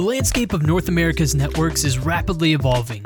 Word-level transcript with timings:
The 0.00 0.06
landscape 0.06 0.54
of 0.54 0.62
North 0.62 0.88
America's 0.88 1.34
networks 1.34 1.84
is 1.84 1.98
rapidly 1.98 2.54
evolving. 2.54 3.04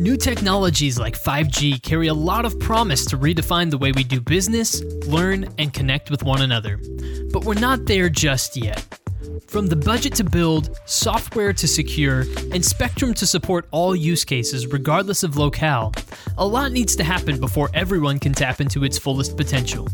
New 0.00 0.16
technologies 0.16 0.98
like 0.98 1.14
5G 1.16 1.80
carry 1.82 2.08
a 2.08 2.14
lot 2.14 2.44
of 2.44 2.58
promise 2.58 3.04
to 3.06 3.16
redefine 3.16 3.70
the 3.70 3.78
way 3.78 3.92
we 3.92 4.02
do 4.02 4.20
business, 4.20 4.82
learn, 5.06 5.48
and 5.58 5.72
connect 5.72 6.10
with 6.10 6.24
one 6.24 6.42
another. 6.42 6.80
But 7.32 7.44
we're 7.44 7.54
not 7.54 7.86
there 7.86 8.08
just 8.08 8.56
yet. 8.56 8.84
From 9.46 9.68
the 9.68 9.76
budget 9.76 10.16
to 10.16 10.24
build, 10.24 10.76
software 10.84 11.52
to 11.52 11.68
secure, 11.68 12.24
and 12.52 12.64
spectrum 12.64 13.14
to 13.14 13.26
support 13.26 13.68
all 13.70 13.94
use 13.94 14.24
cases 14.24 14.66
regardless 14.66 15.22
of 15.22 15.36
locale, 15.36 15.92
a 16.38 16.44
lot 16.44 16.72
needs 16.72 16.96
to 16.96 17.04
happen 17.04 17.38
before 17.38 17.70
everyone 17.72 18.18
can 18.18 18.32
tap 18.32 18.60
into 18.60 18.82
its 18.82 18.98
fullest 18.98 19.36
potential. 19.36 19.86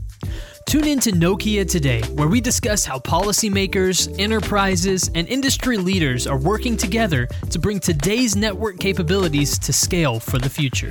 Tune 0.68 0.86
in 0.86 1.00
to 1.00 1.12
Nokia 1.12 1.66
today, 1.66 2.02
where 2.12 2.28
we 2.28 2.42
discuss 2.42 2.84
how 2.84 2.98
policymakers, 2.98 4.14
enterprises, 4.20 5.10
and 5.14 5.26
industry 5.26 5.78
leaders 5.78 6.26
are 6.26 6.36
working 6.36 6.76
together 6.76 7.26
to 7.48 7.58
bring 7.58 7.80
today's 7.80 8.36
network 8.36 8.78
capabilities 8.78 9.58
to 9.60 9.72
scale 9.72 10.20
for 10.20 10.38
the 10.38 10.50
future. 10.50 10.90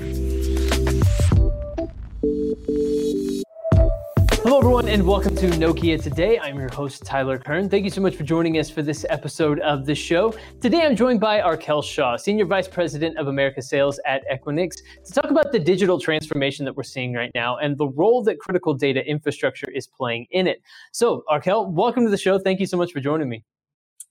Everyone, 4.77 4.93
and 4.93 5.07
welcome 5.07 5.35
to 5.37 5.47
Nokia 5.57 5.99
Today. 5.99 6.37
I'm 6.37 6.59
your 6.59 6.71
host, 6.71 7.03
Tyler 7.03 7.39
Kern. 7.39 7.67
Thank 7.67 7.83
you 7.83 7.89
so 7.89 7.99
much 7.99 8.15
for 8.15 8.23
joining 8.23 8.59
us 8.59 8.69
for 8.69 8.83
this 8.83 9.07
episode 9.09 9.59
of 9.61 9.87
the 9.87 9.95
show. 9.95 10.35
Today, 10.61 10.85
I'm 10.85 10.95
joined 10.95 11.19
by 11.19 11.41
Arquelle 11.41 11.83
Shaw, 11.83 12.15
Senior 12.15 12.45
Vice 12.45 12.67
President 12.67 13.17
of 13.17 13.25
America 13.25 13.59
Sales 13.59 13.99
at 14.05 14.21
Equinix, 14.31 14.75
to 15.03 15.13
talk 15.13 15.31
about 15.31 15.51
the 15.51 15.57
digital 15.57 15.99
transformation 15.99 16.63
that 16.63 16.77
we're 16.77 16.83
seeing 16.83 17.11
right 17.13 17.31
now 17.33 17.57
and 17.57 17.75
the 17.75 17.87
role 17.87 18.23
that 18.25 18.37
critical 18.37 18.75
data 18.75 19.03
infrastructure 19.03 19.67
is 19.71 19.87
playing 19.87 20.27
in 20.29 20.45
it. 20.45 20.61
So, 20.91 21.23
Arquelle, 21.27 21.71
welcome 21.71 22.03
to 22.03 22.11
the 22.11 22.17
show. 22.17 22.37
Thank 22.37 22.59
you 22.59 22.67
so 22.67 22.77
much 22.77 22.91
for 22.91 22.99
joining 22.99 23.29
me. 23.29 23.43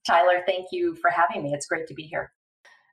Tyler, 0.04 0.42
thank 0.48 0.66
you 0.72 0.96
for 0.96 1.10
having 1.10 1.44
me. 1.44 1.52
It's 1.54 1.66
great 1.66 1.86
to 1.86 1.94
be 1.94 2.02
here. 2.02 2.32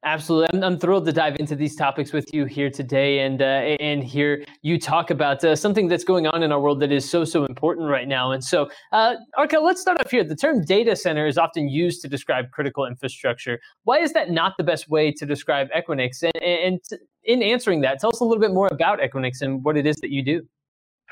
Absolutely, 0.06 0.50
I'm, 0.52 0.64
I'm, 0.64 0.78
thrilled 0.78 1.06
to 1.06 1.14
dive 1.14 1.38
into 1.40 1.56
these 1.56 1.78
topics 1.78 2.12
with 2.12 2.34
you 2.34 2.44
here 2.44 2.70
today, 2.70 3.20
and 3.20 3.42
uh, 3.42 3.78
and 3.80 4.04
hear 4.04 4.44
you 4.62 4.78
talk 4.78 5.12
about 5.12 5.42
uh, 5.46 5.56
something 5.56 5.88
that's 5.88 6.04
going 6.04 6.28
on 6.28 6.44
in 6.44 6.52
our 6.52 6.60
world 6.60 6.82
that 6.82 6.92
is 6.92 7.10
so 7.10 7.24
so 7.24 7.46
important 7.46 7.90
right 7.90 8.08
now. 8.08 8.32
And 8.32 8.44
so, 8.44 8.70
uh, 8.92 9.16
Arquelle, 9.38 9.64
let's 9.64 9.80
start 9.80 10.02
off 10.02 10.12
here. 10.12 10.26
The 10.26 10.36
term 10.36 10.66
data 10.66 10.98
center 10.98 11.26
is 11.26 11.38
often 11.38 11.70
used 11.70 12.02
to 12.02 12.10
describe 12.10 12.52
critical 12.52 12.86
infrastructure. 12.86 13.62
Why 13.86 14.00
is 14.00 14.12
that 14.12 14.30
not 14.30 14.58
the 14.58 14.64
best 14.64 14.90
way 14.90 15.10
to 15.14 15.26
describe 15.26 15.70
Equinix? 15.72 16.22
And, 16.22 16.44
and 16.44 16.80
in 17.24 17.42
answering 17.42 17.80
that, 17.82 18.00
tell 18.00 18.10
us 18.10 18.20
a 18.20 18.26
little 18.26 18.42
bit 18.42 18.52
more 18.52 18.68
about 18.68 19.00
Equinix 19.00 19.42
and 19.42 19.64
what 19.64 19.78
it 19.78 19.86
is 19.86 19.96
that 19.98 20.10
you 20.10 20.22
do. 20.22 20.46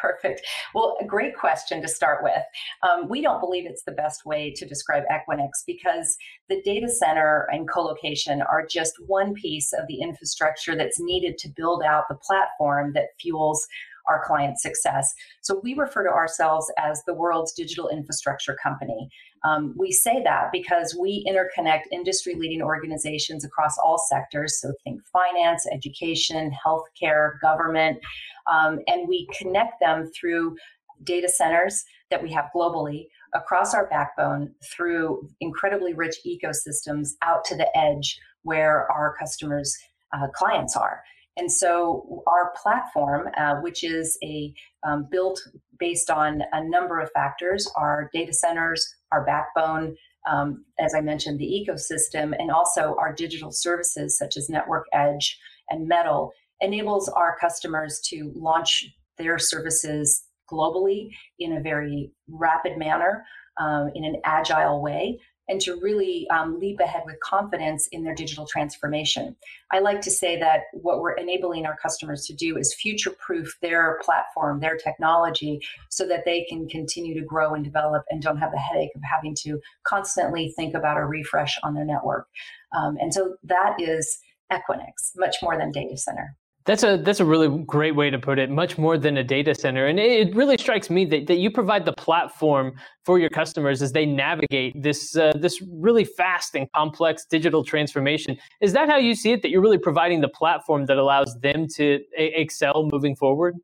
Perfect. 0.02 0.42
Well, 0.74 0.98
a 1.00 1.06
great 1.06 1.38
question 1.38 1.80
to 1.82 1.88
start 1.88 2.24
with. 2.24 2.42
Um, 2.82 3.08
we 3.08 3.22
don't 3.22 3.40
believe 3.40 3.68
it's 3.68 3.84
the 3.84 3.92
best 3.92 4.26
way 4.26 4.52
to 4.56 4.66
describe 4.66 5.04
Equinix 5.12 5.50
because 5.68 6.18
the 6.50 6.60
data 6.64 6.90
center 6.90 7.48
and 7.52 7.70
colocation 7.70 8.42
are 8.42 8.66
just 8.66 8.96
one 9.06 9.36
piece 9.36 9.72
of 9.74 9.86
the 9.88 10.02
infrastructure 10.02 10.76
that's 10.76 11.00
needed 11.00 11.38
to 11.38 11.50
build 11.56 11.84
out 11.84 12.06
the 12.10 12.16
platform 12.16 12.94
that 12.94 13.10
fuels 13.20 13.68
our 14.10 14.24
client 14.26 14.60
success. 14.60 15.14
So 15.42 15.62
we 15.64 15.76
refer 15.76 16.04
to 16.04 16.10
ourselves 16.10 16.72
as 16.80 17.04
the 17.06 17.14
world's 17.14 17.54
digital 17.54 17.90
infrastructure 17.90 18.58
company. 18.62 19.10
Um, 19.44 19.74
we 19.78 19.92
say 19.92 20.22
that 20.24 20.52
because 20.52 20.96
we 21.00 21.26
interconnect 21.28 21.84
industry 21.92 22.36
leading 22.36 22.62
organizations 22.62 23.44
across 23.44 23.78
all 23.78 23.98
sectors. 23.98 24.60
So 24.62 24.72
think 24.84 25.02
finance, 25.12 25.68
education, 25.72 26.52
healthcare, 26.66 27.40
government, 27.42 28.00
um, 28.48 28.80
and 28.88 29.08
we 29.08 29.28
connect 29.38 29.80
them 29.80 30.12
through 30.14 30.58
data 31.04 31.30
centers 31.30 31.84
that 32.10 32.22
we 32.22 32.32
have 32.32 32.50
globally 32.56 33.08
across 33.34 33.74
our 33.74 33.88
backbone 33.88 34.54
through 34.64 35.28
incredibly 35.40 35.94
rich 35.94 36.18
ecosystems 36.28 37.12
out 37.22 37.44
to 37.46 37.56
the 37.56 37.68
edge 37.78 38.20
where 38.44 38.92
our 38.92 39.16
customers' 39.18 39.78
uh, 40.14 40.28
clients 40.36 40.76
are. 40.76 41.02
And 41.38 41.52
so 41.52 42.24
our 42.28 42.54
platform, 42.62 43.30
uh, 43.38 43.56
which 43.62 43.84
is 43.84 44.18
a 44.24 44.54
um, 44.84 45.08
built 45.10 45.40
based 45.80 46.10
on 46.12 46.44
a 46.52 46.64
number 46.64 47.00
of 47.00 47.10
factors, 47.12 47.68
our 47.78 48.10
data 48.14 48.34
centers, 48.34 48.96
our 49.12 49.26
backbone, 49.26 49.96
um, 50.30 50.66
as 50.80 50.94
I 50.96 51.02
mentioned, 51.02 51.40
the 51.40 51.46
ecosystem, 51.46 52.34
and 52.38 52.52
also 52.52 52.96
our 53.00 53.14
digital 53.14 53.52
services 53.52 54.18
such 54.18 54.38
as 54.38 54.50
Network 54.50 54.86
Edge 54.94 55.38
and 55.70 55.88
Metal, 55.88 56.32
enables 56.62 57.10
our 57.10 57.38
customers 57.40 58.00
to 58.06 58.32
launch 58.36 58.86
their 59.18 59.40
services 59.40 60.24
globally 60.52 61.10
in 61.40 61.58
a 61.58 61.62
very 61.62 62.12
rapid 62.30 62.78
manner, 62.78 63.26
um, 63.60 63.90
in 63.96 64.04
an 64.04 64.22
agile 64.26 64.82
way, 64.82 65.20
and 65.52 65.60
to 65.60 65.76
really 65.82 66.28
um, 66.30 66.58
leap 66.60 66.80
ahead 66.80 67.04
with 67.06 67.20
confidence 67.20 67.88
in 67.88 68.04
their 68.04 68.16
digital 68.16 68.48
transformation. 68.48 69.36
I 69.70 69.80
like 69.80 70.00
to 70.02 70.10
say 70.10 70.40
that 70.40 70.62
what 70.72 71.02
we're 71.02 71.12
enabling 71.12 71.66
our 71.66 71.76
customers 71.76 72.26
to 72.28 72.34
do 72.34 72.58
is 72.58 72.74
future 72.74 73.12
proof 73.20 73.54
their 73.62 74.00
platform, 74.04 74.62
their 74.62 74.78
technology, 74.78 75.60
so 75.90 76.08
that 76.08 76.24
they 76.24 76.46
can 76.46 76.70
continue 76.70 77.14
to 77.20 77.26
grow 77.26 77.54
and 77.54 77.66
develop 77.66 78.06
and 78.10 78.22
don't 78.22 78.38
have 78.38 78.52
the 78.52 78.60
headache 78.60 78.92
of 78.96 79.02
having 79.04 79.36
to 79.42 79.60
constantly 79.84 80.54
think 80.56 80.74
about 80.74 80.98
a 80.98 81.06
refresh 81.06 81.60
on 81.64 81.74
their 81.74 81.86
network. 81.86 82.28
Um, 82.74 82.98
and 83.02 83.14
so 83.14 83.36
that 83.44 83.76
is 83.78 84.20
Equinix, 84.54 85.12
much 85.18 85.36
more 85.42 85.58
than 85.58 85.72
data 85.72 85.98
center. 85.98 86.38
That's 86.66 86.84
a 86.84 86.98
that's 86.98 87.20
a 87.20 87.26
really 87.26 87.64
great 87.66 87.96
way 87.96 88.12
to 88.12 88.20
put 88.20 88.38
it. 88.38 88.52
Much 88.52 88.78
more 88.78 88.98
than 88.98 89.18
a 89.18 89.24
data 89.24 89.56
center, 89.56 89.88
and 89.88 90.00
it 90.00 90.36
really 90.36 90.58
strikes 90.58 90.90
me 90.92 91.06
that, 91.06 91.26
that 91.28 91.38
you 91.38 91.50
provide 91.50 91.86
the 91.86 91.94
platform 91.94 92.74
for 93.04 93.18
your 93.18 93.30
customers 93.30 93.82
as 93.82 93.94
they 93.94 94.06
navigate 94.06 94.80
this 94.80 95.16
uh, 95.16 95.34
this 95.36 95.60
really 95.72 96.06
fast 96.06 96.54
and 96.56 96.72
complex 96.74 97.26
digital 97.26 97.64
transformation. 97.64 98.38
Is 98.62 98.74
that 98.74 98.90
how 98.90 98.98
you 98.98 99.16
see 99.16 99.32
it? 99.32 99.42
That 99.42 99.50
you're 99.50 99.62
really 99.62 99.80
providing 99.80 100.22
the 100.22 100.30
platform 100.30 100.86
that 100.86 100.98
allows 100.98 101.36
them 101.42 101.68
to 101.78 102.00
a- 102.16 102.40
excel 102.40 102.88
moving 102.92 103.16
forward? 103.16 103.56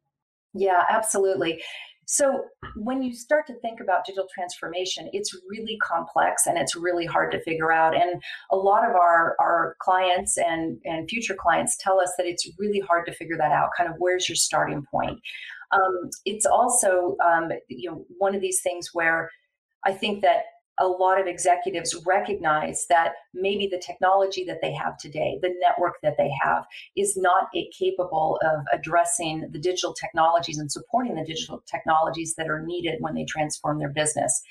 Yeah, 0.54 0.84
absolutely. 0.90 1.62
So 2.10 2.46
when 2.78 3.04
you 3.04 3.14
start 3.14 3.46
to 3.48 3.54
think 3.60 3.82
about 3.82 4.06
digital 4.06 4.28
transformation, 4.34 5.10
it's 5.12 5.36
really 5.50 5.78
complex 5.84 6.48
and 6.48 6.58
it's 6.58 6.74
really 6.74 7.06
hard 7.06 7.34
to 7.34 7.42
figure 7.42 7.74
out. 7.74 7.94
And 7.94 8.22
a 8.50 8.56
lot 8.56 8.90
of 8.90 8.96
our, 8.96 9.36
our 9.42 9.76
clients 9.80 10.38
and, 10.38 10.80
and 10.86 11.10
future 11.10 11.36
clients 11.38 11.76
tell 11.78 12.00
us 12.00 12.14
that 12.18 12.26
it's 12.26 12.50
really 12.58 12.80
hard 12.80 13.06
to 13.08 13.14
figure 13.14 13.38
that 13.38 13.52
out. 13.52 13.72
Kind 13.78 13.90
of 13.90 13.98
where's 14.00 14.30
your 14.30 14.38
starting 14.38 14.86
point? 14.90 15.20
Um, 15.72 16.10
it's 16.24 16.46
also 16.46 17.18
um, 17.26 17.52
you 17.68 17.92
know 17.92 18.06
one 18.18 18.34
of 18.34 18.42
these 18.42 18.62
things 18.62 18.92
where 18.94 19.30
I 19.86 19.92
think 19.92 20.22
that 20.22 20.44
a 20.80 20.88
lot 20.88 21.20
of 21.20 21.28
executives 21.28 21.96
recognize 22.06 22.86
that 22.88 23.14
maybe 23.34 23.68
the 23.68 23.80
technology 23.80 24.44
that 24.46 24.60
they 24.62 24.74
have 24.74 24.98
today, 24.98 25.40
the 25.42 25.54
network 25.60 25.96
that 26.04 26.16
they 26.18 26.32
have, 26.44 26.66
is 26.96 27.18
not 27.18 27.50
capable 27.78 28.40
of 28.44 28.64
addressing 28.72 29.50
the 29.52 29.60
digital 29.60 29.94
technologies 29.94 30.60
and 30.60 30.72
supporting 30.72 31.16
the 31.16 31.26
digital 31.26 31.64
technologies 31.66 32.36
that 32.36 32.50
are 32.50 32.62
needed 32.62 32.98
when 33.00 33.16
they 33.16 33.26
transform 33.26 33.80
their 33.80 33.90
business. 33.90 34.44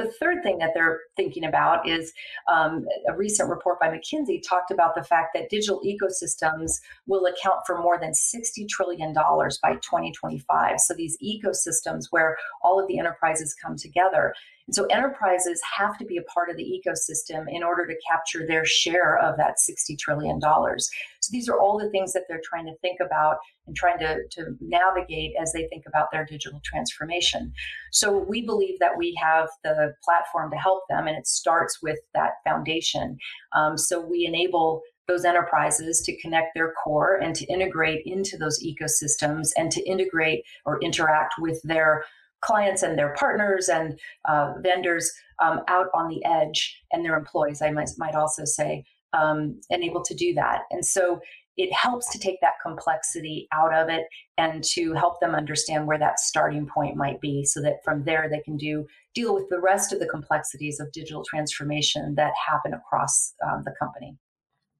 The 0.00 0.10
third 0.12 0.42
thing 0.42 0.56
that 0.58 0.70
they're 0.72 1.00
thinking 1.14 1.44
about 1.44 1.86
is 1.86 2.14
um, 2.50 2.86
a 3.06 3.14
recent 3.14 3.50
report 3.50 3.78
by 3.78 3.88
McKinsey 3.88 4.40
talked 4.42 4.70
about 4.70 4.94
the 4.94 5.04
fact 5.04 5.32
that 5.34 5.50
digital 5.50 5.82
ecosystems 5.84 6.80
will 7.06 7.26
account 7.26 7.60
for 7.66 7.78
more 7.78 7.98
than 8.00 8.12
$60 8.12 8.66
trillion 8.66 9.12
by 9.12 9.74
2025. 9.74 10.80
So 10.80 10.94
these 10.94 11.18
ecosystems 11.22 12.04
where 12.08 12.38
all 12.62 12.80
of 12.80 12.88
the 12.88 12.98
enterprises 12.98 13.54
come 13.54 13.76
together 13.76 14.32
and 14.70 14.74
so 14.76 14.86
enterprises 14.86 15.60
have 15.76 15.98
to 15.98 16.04
be 16.04 16.16
a 16.16 16.22
part 16.32 16.48
of 16.48 16.56
the 16.56 16.62
ecosystem 16.62 17.46
in 17.48 17.64
order 17.64 17.88
to 17.88 17.94
capture 18.08 18.46
their 18.46 18.64
share 18.64 19.18
of 19.18 19.36
that 19.36 19.56
$60 19.68 19.98
trillion. 19.98 20.40
So 20.40 21.28
these 21.32 21.48
are 21.48 21.58
all 21.58 21.76
the 21.76 21.90
things 21.90 22.12
that 22.12 22.22
they're 22.28 22.40
trying 22.44 22.66
to 22.66 22.76
think 22.80 23.00
about 23.04 23.38
and 23.66 23.74
trying 23.74 23.98
to, 23.98 24.18
to 24.30 24.56
navigate 24.60 25.32
as 25.42 25.52
they 25.52 25.66
think 25.66 25.86
about 25.88 26.12
their 26.12 26.24
digital 26.24 26.60
transformation. 26.64 27.52
So 27.90 28.24
we 28.28 28.46
believe 28.46 28.78
that 28.78 28.96
we 28.96 29.18
have 29.20 29.48
the 29.64 29.92
platform 30.04 30.52
to 30.52 30.56
help 30.56 30.84
them, 30.88 31.08
and 31.08 31.18
it 31.18 31.26
starts 31.26 31.82
with 31.82 31.98
that 32.14 32.34
foundation. 32.46 33.18
Um, 33.56 33.76
so 33.76 34.00
we 34.00 34.24
enable 34.24 34.82
those 35.08 35.24
enterprises 35.24 36.00
to 36.02 36.16
connect 36.20 36.54
their 36.54 36.72
core 36.84 37.16
and 37.16 37.34
to 37.34 37.44
integrate 37.46 38.02
into 38.06 38.36
those 38.38 38.62
ecosystems 38.64 39.48
and 39.56 39.72
to 39.72 39.82
integrate 39.82 40.44
or 40.64 40.80
interact 40.80 41.34
with 41.40 41.60
their 41.64 42.04
clients 42.42 42.82
and 42.82 42.98
their 42.98 43.14
partners 43.14 43.68
and 43.68 43.98
uh, 44.28 44.54
vendors 44.60 45.10
um, 45.42 45.60
out 45.68 45.86
on 45.94 46.08
the 46.08 46.24
edge 46.24 46.80
and 46.92 47.04
their 47.04 47.16
employees, 47.16 47.62
I 47.62 47.70
might, 47.70 47.90
might 47.98 48.14
also 48.14 48.44
say, 48.44 48.84
um, 49.12 49.60
and 49.70 49.82
able 49.82 50.02
to 50.04 50.14
do 50.14 50.34
that. 50.34 50.62
And 50.70 50.84
so 50.84 51.20
it 51.56 51.72
helps 51.72 52.10
to 52.10 52.18
take 52.18 52.40
that 52.40 52.54
complexity 52.62 53.46
out 53.52 53.74
of 53.74 53.88
it 53.88 54.06
and 54.38 54.62
to 54.64 54.94
help 54.94 55.20
them 55.20 55.34
understand 55.34 55.86
where 55.86 55.98
that 55.98 56.20
starting 56.20 56.66
point 56.66 56.96
might 56.96 57.20
be 57.20 57.44
so 57.44 57.60
that 57.60 57.84
from 57.84 58.04
there 58.04 58.28
they 58.30 58.40
can 58.40 58.56
do 58.56 58.86
deal 59.14 59.34
with 59.34 59.48
the 59.50 59.60
rest 59.60 59.92
of 59.92 59.98
the 59.98 60.06
complexities 60.06 60.80
of 60.80 60.90
digital 60.92 61.24
transformation 61.28 62.14
that 62.14 62.32
happen 62.48 62.72
across 62.72 63.34
um, 63.46 63.62
the 63.64 63.74
company 63.78 64.16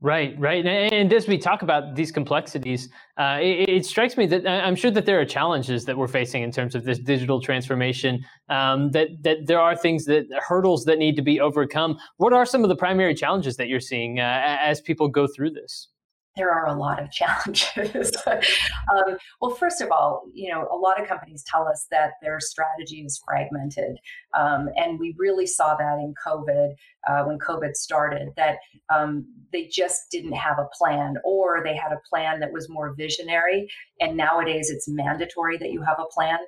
Right, 0.02 0.34
right. 0.38 0.64
And 0.64 1.12
as 1.12 1.28
we 1.28 1.36
talk 1.36 1.60
about 1.60 1.94
these 1.94 2.10
complexities, 2.10 2.88
uh, 3.18 3.38
it, 3.38 3.68
it, 3.68 3.84
strikes 3.84 4.16
me 4.16 4.24
that 4.28 4.48
I'm 4.48 4.74
sure 4.74 4.90
that 4.90 5.04
there 5.04 5.20
are 5.20 5.26
challenges 5.26 5.84
that 5.84 5.98
we're 5.98 6.08
facing 6.08 6.42
in 6.42 6.50
terms 6.50 6.74
of 6.74 6.84
this 6.84 6.98
digital 6.98 7.38
transformation. 7.38 8.24
Um, 8.48 8.92
that 8.92 9.08
that 9.20 9.46
there 9.46 9.60
are 9.60 9.76
things 9.76 10.06
that 10.06 10.26
hurdles 10.48 10.86
that 10.86 10.98
need 10.98 11.16
to 11.16 11.22
be 11.22 11.38
overcome. 11.38 11.98
What 12.16 12.32
are 12.32 12.46
some 12.46 12.62
of 12.62 12.70
the 12.70 12.76
primary 12.76 13.14
challenges 13.14 13.56
that 13.56 13.68
you're 13.68 13.78
seeing 13.78 14.20
uh, 14.20 14.42
as 14.62 14.80
people 14.80 15.06
go 15.08 15.26
through 15.26 15.50
this? 15.50 15.88
There 16.40 16.50
are 16.50 16.66
a 16.68 16.74
lot 16.74 17.02
of 17.02 17.10
challenges. 17.20 18.12
um, 18.26 19.18
well, 19.40 19.54
first 19.54 19.82
of 19.82 19.90
all, 19.90 20.24
you 20.32 20.50
know, 20.50 20.66
a 20.72 20.76
lot 20.76 21.00
of 21.00 21.06
companies 21.06 21.44
tell 21.46 21.68
us 21.68 21.86
that 21.90 22.12
their 22.22 22.40
strategy 22.40 23.02
is 23.02 23.20
fragmented, 23.24 23.98
um, 24.36 24.70
and 24.76 24.98
we 24.98 25.14
really 25.18 25.46
saw 25.46 25.76
that 25.76 25.98
in 25.98 26.14
COVID 26.26 26.70
uh, 27.08 27.24
when 27.24 27.38
COVID 27.38 27.74
started. 27.74 28.30
That 28.36 28.56
um, 28.92 29.26
they 29.52 29.66
just 29.66 30.10
didn't 30.10 30.32
have 30.32 30.58
a 30.58 30.68
plan, 30.76 31.16
or 31.24 31.60
they 31.62 31.76
had 31.76 31.92
a 31.92 32.00
plan 32.08 32.40
that 32.40 32.52
was 32.52 32.68
more 32.70 32.94
visionary, 32.96 33.70
and 34.00 34.16
nowadays 34.16 34.70
it's 34.70 34.88
mandatory 34.88 35.58
that 35.58 35.72
you 35.72 35.82
have 35.82 35.98
a 35.98 36.10
plan. 36.10 36.38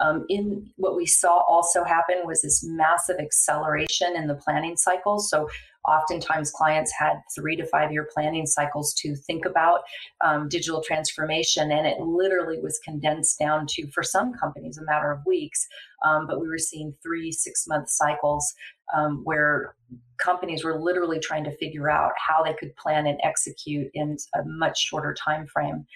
Um, 0.00 0.24
in 0.28 0.70
what 0.76 0.96
we 0.96 1.06
saw 1.06 1.42
also 1.48 1.84
happen 1.84 2.22
was 2.24 2.42
this 2.42 2.64
massive 2.64 3.18
acceleration 3.18 4.16
in 4.16 4.26
the 4.26 4.34
planning 4.34 4.76
cycle. 4.76 5.20
So 5.20 5.48
oftentimes 5.88 6.50
clients 6.50 6.92
had 6.92 7.14
three 7.34 7.56
to 7.56 7.66
five 7.66 7.92
year 7.92 8.08
planning 8.12 8.46
cycles 8.46 8.92
to 8.94 9.14
think 9.14 9.44
about 9.44 9.80
um, 10.20 10.48
digital 10.48 10.82
transformation 10.82 11.72
and 11.72 11.86
it 11.86 11.98
literally 12.00 12.60
was 12.60 12.78
condensed 12.84 13.38
down 13.38 13.66
to 13.66 13.86
for 13.90 14.02
some 14.02 14.32
companies 14.34 14.78
a 14.78 14.84
matter 14.84 15.10
of 15.10 15.20
weeks 15.26 15.66
um, 16.04 16.26
but 16.26 16.40
we 16.40 16.48
were 16.48 16.58
seeing 16.58 16.94
three 17.02 17.32
six 17.32 17.66
month 17.66 17.88
cycles 17.88 18.52
um, 18.94 19.22
where 19.24 19.74
companies 20.20 20.64
were 20.64 20.78
literally 20.78 21.18
trying 21.18 21.44
to 21.44 21.56
figure 21.56 21.90
out 21.90 22.12
how 22.16 22.42
they 22.42 22.54
could 22.54 22.74
plan 22.76 23.06
and 23.06 23.18
execute 23.22 23.90
in 23.94 24.16
a 24.34 24.44
much 24.44 24.78
shorter 24.78 25.14
time 25.14 25.46
frame 25.46 25.86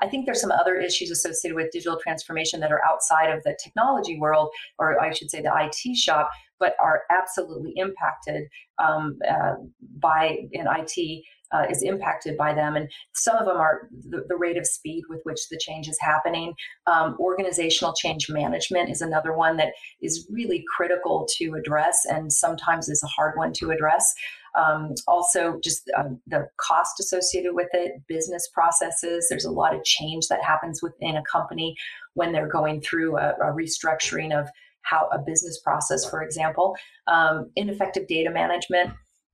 I 0.00 0.08
think 0.08 0.26
there's 0.26 0.40
some 0.40 0.50
other 0.50 0.76
issues 0.76 1.10
associated 1.10 1.56
with 1.56 1.70
digital 1.72 1.98
transformation 2.00 2.60
that 2.60 2.72
are 2.72 2.84
outside 2.84 3.30
of 3.30 3.42
the 3.42 3.56
technology 3.62 4.18
world, 4.18 4.50
or 4.78 5.00
I 5.00 5.12
should 5.12 5.30
say 5.30 5.40
the 5.40 5.52
IT 5.54 5.96
shop, 5.96 6.30
but 6.58 6.74
are 6.80 7.02
absolutely 7.10 7.72
impacted 7.76 8.48
um, 8.82 9.18
uh, 9.28 9.54
by 9.98 10.38
in 10.52 10.66
IT. 10.68 11.24
Uh, 11.54 11.66
is 11.70 11.84
impacted 11.84 12.36
by 12.36 12.52
them. 12.52 12.74
And 12.74 12.90
some 13.12 13.36
of 13.36 13.46
them 13.46 13.58
are 13.58 13.88
the, 14.08 14.24
the, 14.28 14.36
rate 14.36 14.56
of 14.56 14.66
speed 14.66 15.04
with 15.08 15.20
which 15.22 15.38
the 15.50 15.56
change 15.56 15.86
is 15.86 15.96
happening. 16.00 16.52
Um, 16.88 17.16
organizational 17.20 17.94
change 17.94 18.28
management 18.28 18.90
is 18.90 19.00
another 19.00 19.36
one 19.36 19.56
that 19.58 19.72
is 20.02 20.26
really 20.32 20.64
critical 20.74 21.28
to 21.36 21.54
address 21.54 21.96
and 22.10 22.32
sometimes 22.32 22.88
is 22.88 23.04
a 23.04 23.06
hard 23.06 23.36
one 23.36 23.52
to 23.52 23.70
address. 23.70 24.12
Um, 24.58 24.94
also, 25.06 25.60
just 25.62 25.88
um, 25.96 26.20
the 26.26 26.48
cost 26.56 26.98
associated 26.98 27.54
with 27.54 27.68
it, 27.72 28.02
business 28.08 28.48
processes. 28.52 29.28
There's 29.30 29.44
a 29.44 29.50
lot 29.50 29.76
of 29.76 29.84
change 29.84 30.26
that 30.28 30.42
happens 30.42 30.82
within 30.82 31.16
a 31.16 31.22
company 31.30 31.76
when 32.14 32.32
they're 32.32 32.48
going 32.48 32.80
through 32.80 33.16
a, 33.16 33.30
a 33.34 33.52
restructuring 33.52 34.36
of 34.36 34.48
how 34.82 35.08
a 35.12 35.18
business 35.18 35.60
process, 35.60 36.08
for 36.08 36.22
example, 36.22 36.76
um, 37.06 37.50
ineffective 37.54 38.08
data 38.08 38.30
management. 38.30 38.90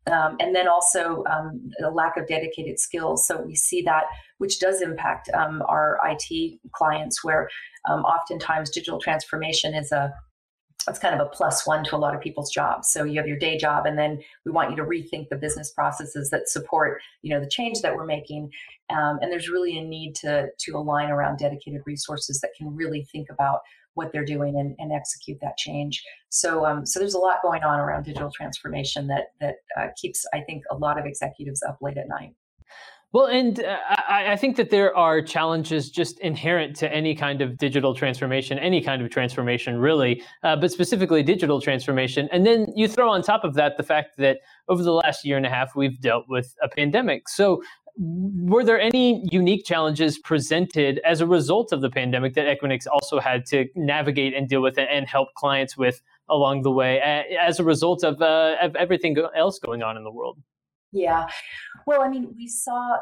Um, 0.06 0.37
and 0.41 0.55
then 0.55 0.67
also 0.67 1.25
um, 1.31 1.70
the 1.79 1.91
lack 1.91 2.17
of 2.17 2.26
dedicated 2.26 2.81
skills. 2.81 3.26
So 3.26 3.43
we 3.43 3.55
see 3.55 3.82
that, 3.82 4.05
which 4.38 4.58
does 4.58 4.81
impact 4.81 5.29
um, 5.35 5.62
our 5.69 5.99
IT 6.05 6.58
clients, 6.73 7.23
where 7.23 7.50
um, 7.88 8.00
oftentimes 8.00 8.70
digital 8.70 8.99
transformation 8.99 9.75
is 9.75 9.93
a 9.93 10.12
it's 10.88 10.99
kind 10.99 11.14
of 11.14 11.20
a 11.20 11.29
plus 11.29 11.67
one 11.67 11.85
to 11.85 11.97
a 11.97 11.99
lot 11.99 12.14
of 12.14 12.20
people's 12.20 12.50
jobs. 12.50 12.91
So 12.91 13.05
you 13.05 13.19
have 13.19 13.29
your 13.29 13.38
day 13.38 13.58
job, 13.58 13.85
and 13.85 13.99
then 13.99 14.19
we 14.47 14.52
want 14.52 14.70
you 14.70 14.76
to 14.76 14.85
rethink 14.85 15.29
the 15.29 15.37
business 15.37 15.70
processes 15.70 16.31
that 16.31 16.49
support, 16.49 17.03
you 17.23 17.35
know, 17.35 17.41
the 17.41 17.49
change 17.49 17.82
that 17.82 17.94
we're 17.94 18.06
making. 18.06 18.50
Um, 18.88 19.19
and 19.20 19.31
there's 19.31 19.50
really 19.50 19.76
a 19.79 19.82
need 19.82 20.14
to 20.17 20.49
to 20.58 20.76
align 20.76 21.11
around 21.11 21.38
dedicated 21.38 21.82
resources 21.85 22.41
that 22.41 22.53
can 22.56 22.75
really 22.75 23.06
think 23.12 23.29
about 23.31 23.61
what 23.94 24.12
they're 24.12 24.25
doing 24.25 24.58
and, 24.58 24.75
and 24.78 24.92
execute 24.92 25.38
that 25.40 25.56
change. 25.56 26.02
So, 26.28 26.64
um, 26.64 26.87
so 26.87 27.00
there's 27.00 27.14
a 27.14 27.19
lot 27.19 27.42
going 27.42 27.62
on 27.62 27.81
around 27.81 28.04
digital 28.04 28.31
transformation 28.31 29.08
that 29.08 29.28
that 29.40 29.56
uh, 29.78 29.88
keeps, 30.00 30.25
I 30.32 30.40
think, 30.40 30.62
a 30.70 30.76
lot 30.76 30.98
of 30.98 31.06
executives 31.06 31.62
up 31.62 31.78
late 31.81 31.98
at 31.98 32.08
night. 32.08 32.34
Well, 33.12 33.26
and 33.26 33.58
uh, 33.58 33.76
I, 33.88 34.32
I, 34.32 34.37
think 34.37 34.54
that 34.56 34.70
there 34.70 34.96
are 34.96 35.20
challenges 35.20 35.90
just 35.90 36.20
inherent 36.20 36.76
to 36.76 36.92
any 36.92 37.16
kind 37.16 37.42
of 37.42 37.58
digital 37.58 37.92
transformation, 37.92 38.56
any 38.56 38.81
kind 38.81 39.02
of 39.02 39.10
transformation, 39.10 39.78
really, 39.78 40.22
uh, 40.44 40.54
but 40.54 40.70
specifically 40.70 41.25
digital 41.25 41.60
transformation. 41.60 42.28
And 42.31 42.46
then 42.46 42.69
you 42.76 42.86
throw 42.86 43.10
on 43.10 43.22
top 43.22 43.43
of 43.43 43.54
that 43.54 43.76
the 43.76 43.82
fact 43.82 44.10
that 44.19 44.38
over 44.69 44.84
the 44.84 44.93
last 44.93 45.25
year 45.25 45.36
and 45.36 45.44
a 45.44 45.50
half, 45.50 45.75
we've 45.75 46.00
dealt 46.00 46.26
with 46.28 46.54
a 46.62 46.69
pandemic. 46.69 47.28
So, 47.28 47.64
were 48.00 48.64
there 48.64 48.81
any 48.81 49.23
unique 49.31 49.67
challenges 49.67 50.19
presented 50.19 51.00
as 51.05 51.20
a 51.20 51.26
result 51.26 51.70
of 51.70 51.82
the 51.82 51.91
pandemic 51.91 52.35
that 52.35 52.47
Equinix 52.47 52.87
also 52.91 53.20
had 53.20 53.44
to 53.47 53.67
navigate 53.75 54.35
and 54.35 54.49
deal 54.49 54.62
with 54.62 54.79
and 54.79 55.06
help 55.06 55.29
clients 55.35 55.76
with 55.76 56.00
along 56.31 56.62
the 56.62 56.70
way 56.70 57.00
as 57.38 57.61
a 57.61 57.64
result 57.64 58.02
of, 58.02 58.23
uh, 58.23 58.56
of 58.62 58.75
everything 58.76 59.17
else 59.37 59.58
going 59.58 59.82
on 59.82 59.99
in 59.99 60.05
the 60.05 60.11
world? 60.11 60.38
Yeah. 60.93 61.29
Well, 61.87 62.02
I 62.02 62.08
mean, 62.08 62.32
we 62.35 62.49
saw 62.49 62.97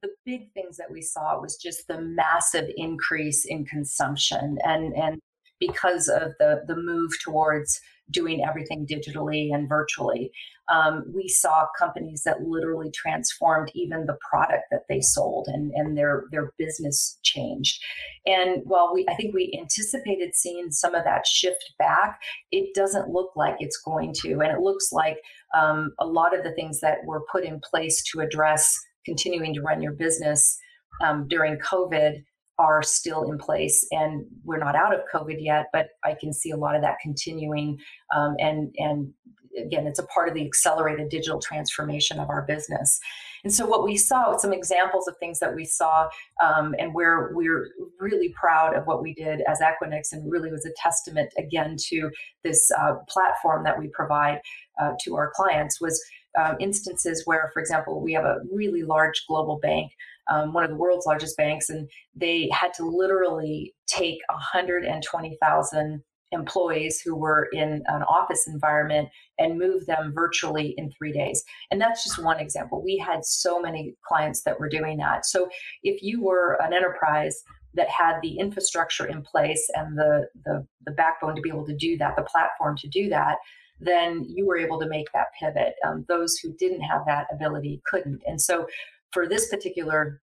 the 0.00 0.08
big 0.24 0.50
things 0.52 0.78
that 0.78 0.90
we 0.90 1.02
saw 1.02 1.38
was 1.38 1.56
just 1.56 1.86
the 1.86 2.00
massive 2.00 2.70
increase 2.76 3.44
in 3.44 3.66
consumption 3.66 4.58
and 4.64 4.94
and 4.94 5.20
because 5.60 6.08
of 6.08 6.32
the 6.38 6.62
the 6.66 6.76
move 6.76 7.12
towards 7.22 7.80
doing 8.10 8.44
everything 8.44 8.86
digitally 8.86 9.54
and 9.54 9.68
virtually. 9.68 10.32
Um, 10.72 11.04
we 11.14 11.28
saw 11.28 11.66
companies 11.78 12.22
that 12.24 12.42
literally 12.42 12.90
transformed 12.92 13.70
even 13.74 14.06
the 14.06 14.18
product 14.28 14.64
that 14.70 14.82
they 14.88 15.00
sold 15.00 15.48
and, 15.48 15.72
and 15.74 15.96
their 15.96 16.24
their 16.30 16.52
business 16.58 17.18
changed. 17.22 17.82
And 18.26 18.62
while 18.64 18.92
we 18.92 19.06
i 19.08 19.14
think 19.14 19.34
we 19.34 19.56
anticipated 19.60 20.34
seeing 20.34 20.70
some 20.70 20.94
of 20.94 21.04
that 21.04 21.26
shift 21.26 21.72
back 21.78 22.20
it 22.52 22.74
doesn't 22.74 23.10
look 23.10 23.30
like 23.36 23.56
it's 23.58 23.80
going 23.80 24.12
to. 24.22 24.40
And 24.40 24.52
it 24.52 24.60
looks 24.60 24.92
like 24.92 25.18
um, 25.56 25.92
a 25.98 26.06
lot 26.06 26.36
of 26.36 26.44
the 26.44 26.52
things 26.52 26.80
that 26.80 26.98
were 27.04 27.24
put 27.30 27.44
in 27.44 27.60
place 27.60 28.02
to 28.12 28.20
address 28.20 28.78
continuing 29.04 29.54
to 29.54 29.62
run 29.62 29.82
your 29.82 29.92
business 29.92 30.58
um, 31.02 31.26
during 31.28 31.56
covid 31.58 32.24
are 32.60 32.82
still 32.82 33.30
in 33.30 33.38
place 33.38 33.86
and 33.90 34.24
we're 34.44 34.58
not 34.58 34.76
out 34.76 34.94
of 34.94 35.00
covid 35.12 35.36
yet 35.38 35.66
but 35.72 35.88
i 36.04 36.14
can 36.14 36.32
see 36.32 36.50
a 36.50 36.56
lot 36.56 36.76
of 36.76 36.82
that 36.82 36.98
continuing 37.02 37.78
um, 38.14 38.36
and 38.38 38.74
and 38.78 39.12
again 39.58 39.86
it's 39.86 39.98
a 39.98 40.06
part 40.06 40.28
of 40.28 40.34
the 40.34 40.44
accelerated 40.44 41.08
digital 41.08 41.40
transformation 41.40 42.18
of 42.18 42.28
our 42.28 42.42
business. 42.42 43.00
And 43.42 43.52
so 43.52 43.66
what 43.66 43.84
we 43.84 43.96
saw 43.96 44.36
some 44.36 44.52
examples 44.52 45.08
of 45.08 45.16
things 45.18 45.38
that 45.40 45.54
we 45.54 45.64
saw 45.64 46.08
um, 46.42 46.74
and 46.78 46.94
where 46.94 47.30
we're 47.34 47.70
really 47.98 48.34
proud 48.38 48.76
of 48.76 48.86
what 48.86 49.02
we 49.02 49.14
did 49.14 49.40
as 49.48 49.60
equinix 49.60 50.12
and 50.12 50.30
really 50.30 50.50
was 50.50 50.66
a 50.66 50.72
testament 50.76 51.32
again 51.38 51.76
to 51.88 52.10
this 52.44 52.70
uh, 52.78 52.96
platform 53.08 53.64
that 53.64 53.78
we 53.78 53.88
provide 53.88 54.40
uh, 54.80 54.92
to 55.04 55.16
our 55.16 55.32
clients 55.34 55.80
was 55.80 56.00
um, 56.38 56.56
instances 56.60 57.22
where 57.24 57.50
for 57.52 57.60
example 57.60 58.00
we 58.00 58.12
have 58.12 58.24
a 58.24 58.38
really 58.52 58.82
large 58.82 59.24
global 59.26 59.58
bank 59.58 59.90
um, 60.30 60.52
one 60.52 60.64
of 60.64 60.70
the 60.70 60.76
world's 60.76 61.06
largest 61.06 61.36
banks, 61.36 61.68
and 61.68 61.88
they 62.14 62.48
had 62.52 62.72
to 62.74 62.84
literally 62.84 63.74
take 63.86 64.18
120,000 64.28 66.02
employees 66.32 67.00
who 67.00 67.16
were 67.16 67.48
in 67.52 67.82
an 67.86 68.02
office 68.04 68.46
environment 68.46 69.08
and 69.38 69.58
move 69.58 69.84
them 69.86 70.12
virtually 70.14 70.74
in 70.76 70.90
three 70.92 71.12
days. 71.12 71.42
And 71.70 71.80
that's 71.80 72.04
just 72.04 72.22
one 72.22 72.38
example. 72.38 72.82
We 72.82 72.96
had 72.98 73.24
so 73.24 73.60
many 73.60 73.96
clients 74.06 74.42
that 74.44 74.58
were 74.58 74.68
doing 74.68 74.96
that. 74.98 75.26
So 75.26 75.48
if 75.82 76.02
you 76.02 76.22
were 76.22 76.56
an 76.62 76.72
enterprise 76.72 77.42
that 77.74 77.88
had 77.88 78.20
the 78.22 78.38
infrastructure 78.38 79.06
in 79.06 79.22
place 79.22 79.68
and 79.74 79.96
the, 79.96 80.28
the, 80.44 80.66
the 80.86 80.92
backbone 80.92 81.36
to 81.36 81.42
be 81.42 81.50
able 81.50 81.66
to 81.66 81.76
do 81.76 81.96
that, 81.98 82.16
the 82.16 82.22
platform 82.22 82.76
to 82.78 82.88
do 82.88 83.08
that, 83.08 83.38
then 83.80 84.24
you 84.28 84.46
were 84.46 84.58
able 84.58 84.78
to 84.78 84.88
make 84.88 85.06
that 85.12 85.28
pivot. 85.38 85.74
Um, 85.86 86.04
those 86.08 86.36
who 86.36 86.52
didn't 86.58 86.82
have 86.82 87.02
that 87.06 87.26
ability 87.32 87.80
couldn't. 87.86 88.20
And 88.26 88.40
so 88.40 88.66
for 89.12 89.28
this 89.28 89.48
particular 89.48 90.20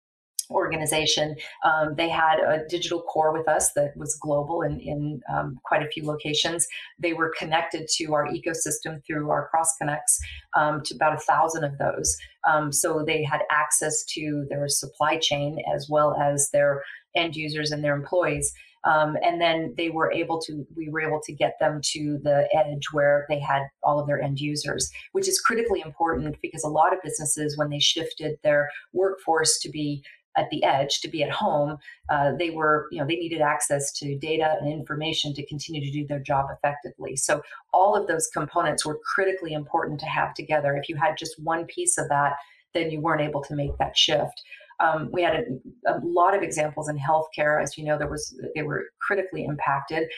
organization. 0.51 1.35
Um, 1.65 1.95
they 1.97 2.09
had 2.09 2.39
a 2.39 2.67
digital 2.69 3.03
core 3.03 3.33
with 3.33 3.49
us 3.49 3.73
that 3.73 3.97
was 3.97 4.17
global 4.17 4.62
and 4.62 4.81
in 4.81 5.21
um, 5.33 5.59
quite 5.65 5.83
a 5.83 5.89
few 5.89 6.05
locations. 6.05 6.67
They 6.99 7.12
were 7.12 7.33
connected 7.39 7.89
to 7.97 8.15
our 8.15 8.29
ecosystem 8.29 9.05
through 9.07 9.31
our 9.31 9.49
cross 9.49 9.75
connects 9.81 10.21
um, 10.57 10.83
to 10.85 10.95
about 10.95 11.15
a 11.15 11.21
thousand 11.21 11.65
of 11.65 11.79
those. 11.79 12.17
Um, 12.49 12.73
so 12.73 13.05
they 13.05 13.23
had 13.23 13.43
access 13.51 14.05
to 14.11 14.47
their 14.49 14.69
supply 14.69 15.17
chain 15.19 15.59
as 15.75 15.89
well 15.89 16.17
as 16.21 16.51
their 16.53 16.83
end 17.17 17.37
users 17.37 17.71
and 17.71 17.83
their 17.83 17.95
employees. 17.95 18.53
Um, 18.85 19.17
and 19.23 19.41
then 19.41 19.75
they 19.77 19.91
were 19.91 20.11
able 20.12 20.41
to 20.43 20.67
we 20.77 20.89
were 20.89 21.01
able 21.01 21.21
to 21.25 21.33
get 21.33 21.55
them 21.61 21.81
to 21.93 22.19
the 22.23 22.49
edge 22.55 22.87
where 22.93 23.27
they 23.29 23.39
had 23.39 23.62
all 23.83 24.01
of 24.01 24.07
their 24.07 24.21
end 24.21 24.41
users 24.41 24.91
which 25.12 25.29
is 25.29 25.41
critically 25.41 25.83
important 25.85 26.37
because 26.43 26.65
a 26.65 26.69
lot 26.69 26.93
of 26.93 27.03
businesses 27.03 27.57
when 27.57 27.71
they 27.71 27.79
shifted 27.79 28.37
their 28.43 28.69
workforce 28.93 29.61
to 29.61 29.71
be 29.71 30.03
at 30.37 30.49
the 30.51 30.65
edge 30.65 31.01
to 31.01 31.09
be 31.09 31.23
at 31.23 31.31
home 31.31 31.77
uh, 32.09 32.33
they 32.39 32.51
were 32.51 32.89
you 32.91 32.99
know 32.99 33.07
they 33.07 33.17
needed 33.17 33.41
access 33.41 33.93
to 33.93 34.19
data 34.19 34.57
and 34.61 34.73
information 34.73 35.33
to 35.35 35.47
continue 35.47 35.81
to 35.81 35.93
do 35.93 36.07
their 36.07 36.21
job 36.21 36.47
effectively 36.51 37.15
so 37.15 37.41
all 37.73 37.95
of 37.95 38.09
those 38.09 38.27
components 38.29 38.85
were 38.85 38.99
critically 39.15 39.53
important 39.53 40.01
to 40.01 40.07
have 40.07 40.35
together 40.35 40.75
if 40.75 40.89
you 40.89 40.97
had 40.97 41.17
just 41.17 41.37
one 41.39 41.67
piece 41.67 41.99
of 41.99 42.09
that 42.09 42.35
then 42.75 42.91
you 42.91 43.01
weren't 43.01 43.21
able 43.21 43.43
to 43.43 43.55
make 43.55 43.77
that 43.79 43.97
shift. 43.97 44.43
Um, 44.83 45.11
we 45.12 45.23
had 45.23 45.37
a, 45.37 45.93
a, 45.93 46.01
lot 46.03 46.35
of 46.35 46.43
examples 46.43 46.89
in 46.89 46.99
healthcare. 46.99 47.62
As 47.62 47.79
you 47.79 47.85
know, 47.85 47.97
there 47.97 48.11
was 48.11 48.39
they 48.55 48.62
were 48.62 48.87
critically 49.01 49.45
impacted, 49.45 50.09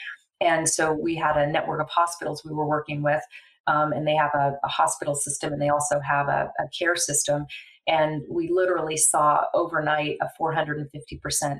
and 0.40 0.68
so 0.68 0.92
we 0.92 1.14
had 1.14 1.37
a 1.37 1.47
network 1.47 1.83
of 1.83 1.88
hospitals 1.90 2.42
we 2.44 2.54
were 2.54 2.66
working 2.66 3.02
with, 3.02 3.23
um, 3.66 3.92
and 3.92 4.06
they 4.06 4.14
have 4.14 4.30
a, 4.35 4.54
a, 4.64 4.68
hospital 4.68 5.14
system, 5.14 5.52
and 5.52 5.61
they 5.61 5.68
also 5.68 6.00
have 6.00 6.28
a, 6.28 6.50
a 6.59 6.64
care 6.76 6.97
system. 6.97 7.47
And 7.87 8.23
we 8.30 8.49
literally 8.50 8.97
saw 8.97 9.44
overnight 9.52 10.16
a 10.23 10.28
450% 10.40 10.88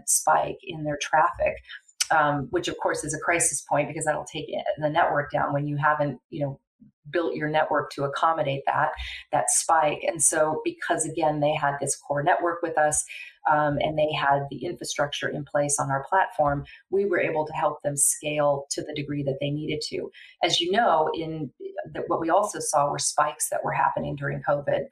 spike 0.06 0.58
in 0.62 0.84
their 0.84 0.99
traffic. 1.00 1.54
Um, 2.11 2.49
which 2.50 2.68
of 2.68 2.76
course 2.82 3.02
is 3.02 3.14
a 3.14 3.18
crisis 3.18 3.64
point 3.66 3.88
because 3.88 4.04
that'll 4.04 4.26
take 4.30 4.46
the 4.76 4.90
network 4.90 5.32
down 5.32 5.54
when 5.54 5.66
you 5.66 5.78
haven't 5.78 6.20
you 6.28 6.44
know 6.44 6.61
built 7.10 7.34
your 7.34 7.48
network 7.48 7.90
to 7.90 8.04
accommodate 8.04 8.62
that 8.66 8.90
that 9.30 9.50
spike. 9.50 10.02
And 10.06 10.22
so 10.22 10.60
because 10.64 11.04
again 11.04 11.40
they 11.40 11.54
had 11.54 11.76
this 11.80 11.96
core 11.96 12.22
network 12.22 12.62
with 12.62 12.78
us 12.78 13.04
um, 13.50 13.78
and 13.80 13.98
they 13.98 14.10
had 14.12 14.44
the 14.50 14.64
infrastructure 14.64 15.28
in 15.28 15.44
place 15.44 15.78
on 15.78 15.90
our 15.90 16.04
platform 16.08 16.64
we 16.90 17.04
were 17.04 17.20
able 17.20 17.46
to 17.46 17.52
help 17.52 17.82
them 17.82 17.96
scale 17.96 18.66
to 18.70 18.82
the 18.82 18.94
degree 18.94 19.22
that 19.22 19.36
they 19.40 19.50
needed 19.50 19.80
to. 19.88 20.10
As 20.42 20.60
you 20.60 20.70
know 20.70 21.10
in 21.14 21.50
the, 21.92 22.02
what 22.06 22.20
we 22.20 22.30
also 22.30 22.58
saw 22.60 22.90
were 22.90 22.98
spikes 22.98 23.48
that 23.50 23.64
were 23.64 23.72
happening 23.72 24.16
during 24.16 24.42
covid. 24.48 24.84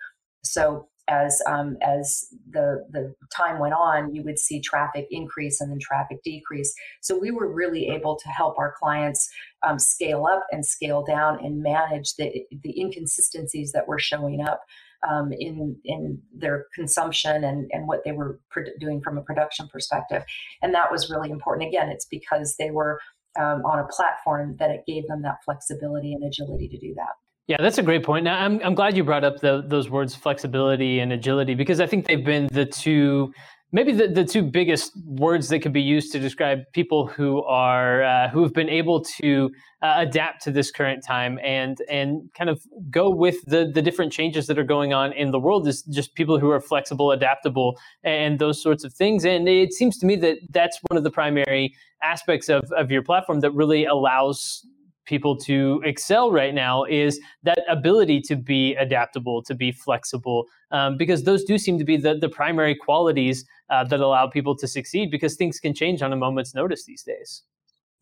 So 0.44 0.88
as 1.12 1.42
um, 1.46 1.76
as 1.82 2.26
the 2.50 2.86
the 2.90 3.14
time 3.36 3.58
went 3.58 3.74
on, 3.74 4.14
you 4.14 4.22
would 4.22 4.38
see 4.38 4.60
traffic 4.60 5.06
increase 5.10 5.60
and 5.60 5.70
then 5.70 5.78
traffic 5.78 6.22
decrease. 6.24 6.74
So 7.00 7.18
we 7.18 7.30
were 7.30 7.52
really 7.52 7.88
able 7.88 8.16
to 8.16 8.28
help 8.28 8.58
our 8.58 8.74
clients 8.78 9.30
um, 9.62 9.78
scale 9.78 10.26
up 10.26 10.46
and 10.50 10.64
scale 10.64 11.04
down 11.04 11.44
and 11.44 11.62
manage 11.62 12.14
the 12.16 12.44
the 12.62 12.80
inconsistencies 12.80 13.72
that 13.72 13.86
were 13.86 13.98
showing 13.98 14.40
up 14.40 14.62
um, 15.08 15.32
in 15.32 15.76
in 15.84 16.20
their 16.34 16.66
consumption 16.74 17.44
and 17.44 17.70
and 17.72 17.86
what 17.86 18.04
they 18.04 18.12
were 18.12 18.40
doing 18.80 19.02
from 19.02 19.18
a 19.18 19.22
production 19.22 19.68
perspective. 19.68 20.24
And 20.62 20.74
that 20.74 20.90
was 20.90 21.10
really 21.10 21.30
important. 21.30 21.68
Again, 21.68 21.90
it's 21.90 22.06
because 22.06 22.56
they 22.58 22.70
were 22.70 23.00
um, 23.38 23.64
on 23.64 23.78
a 23.78 23.88
platform 23.88 24.56
that 24.58 24.70
it 24.70 24.84
gave 24.86 25.06
them 25.08 25.22
that 25.22 25.44
flexibility 25.44 26.12
and 26.14 26.24
agility 26.24 26.68
to 26.68 26.78
do 26.78 26.94
that. 26.94 27.14
Yeah, 27.48 27.56
that's 27.60 27.78
a 27.78 27.82
great 27.82 28.04
point. 28.04 28.24
Now, 28.24 28.38
I'm 28.38 28.60
I'm 28.64 28.74
glad 28.74 28.96
you 28.96 29.04
brought 29.04 29.24
up 29.24 29.40
the, 29.40 29.64
those 29.66 29.90
words 29.90 30.14
flexibility 30.14 31.00
and 31.00 31.12
agility 31.12 31.54
because 31.54 31.80
I 31.80 31.86
think 31.86 32.06
they've 32.06 32.24
been 32.24 32.48
the 32.52 32.64
two 32.64 33.32
maybe 33.72 33.92
the, 33.92 34.06
the 34.06 34.24
two 34.24 34.42
biggest 34.42 34.92
words 35.06 35.48
that 35.48 35.60
could 35.60 35.72
be 35.72 35.82
used 35.82 36.12
to 36.12 36.18
describe 36.18 36.60
people 36.74 37.06
who 37.06 37.42
are 37.44 38.04
uh, 38.04 38.28
who 38.28 38.42
have 38.42 38.52
been 38.52 38.68
able 38.68 39.02
to 39.02 39.50
uh, 39.80 39.94
adapt 39.96 40.42
to 40.42 40.52
this 40.52 40.70
current 40.70 41.02
time 41.04 41.38
and 41.42 41.78
and 41.90 42.30
kind 42.36 42.48
of 42.48 42.62
go 42.90 43.10
with 43.10 43.36
the 43.46 43.70
the 43.74 43.82
different 43.82 44.12
changes 44.12 44.46
that 44.46 44.58
are 44.58 44.64
going 44.64 44.92
on 44.92 45.12
in 45.12 45.30
the 45.32 45.38
world 45.38 45.66
is 45.66 45.82
just 45.90 46.14
people 46.14 46.38
who 46.38 46.50
are 46.50 46.60
flexible 46.60 47.10
adaptable 47.10 47.76
and 48.04 48.38
those 48.38 48.62
sorts 48.62 48.84
of 48.84 48.92
things 48.94 49.24
and 49.24 49.48
it 49.48 49.72
seems 49.72 49.98
to 49.98 50.06
me 50.06 50.14
that 50.14 50.36
that's 50.50 50.78
one 50.88 50.96
of 50.96 51.02
the 51.02 51.10
primary 51.10 51.74
aspects 52.02 52.48
of, 52.48 52.62
of 52.76 52.90
your 52.90 53.02
platform 53.02 53.40
that 53.40 53.50
really 53.52 53.84
allows 53.84 54.64
people 55.04 55.36
to 55.36 55.82
excel 55.84 56.30
right 56.30 56.54
now 56.54 56.84
is 56.84 57.20
that 57.42 57.58
ability 57.68 58.20
to 58.20 58.36
be 58.36 58.74
adaptable, 58.76 59.42
to 59.42 59.54
be 59.54 59.72
flexible, 59.72 60.46
um, 60.70 60.96
because 60.96 61.24
those 61.24 61.44
do 61.44 61.58
seem 61.58 61.78
to 61.78 61.84
be 61.84 61.96
the, 61.96 62.14
the 62.14 62.28
primary 62.28 62.74
qualities 62.74 63.44
uh, 63.70 63.84
that 63.84 64.00
allow 64.00 64.26
people 64.26 64.56
to 64.56 64.66
succeed 64.66 65.10
because 65.10 65.36
things 65.36 65.58
can 65.58 65.74
change 65.74 66.02
on 66.02 66.12
a 66.12 66.16
moment's 66.16 66.54
notice 66.54 66.84
these 66.84 67.02
days. 67.02 67.42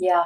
Yeah, 0.01 0.25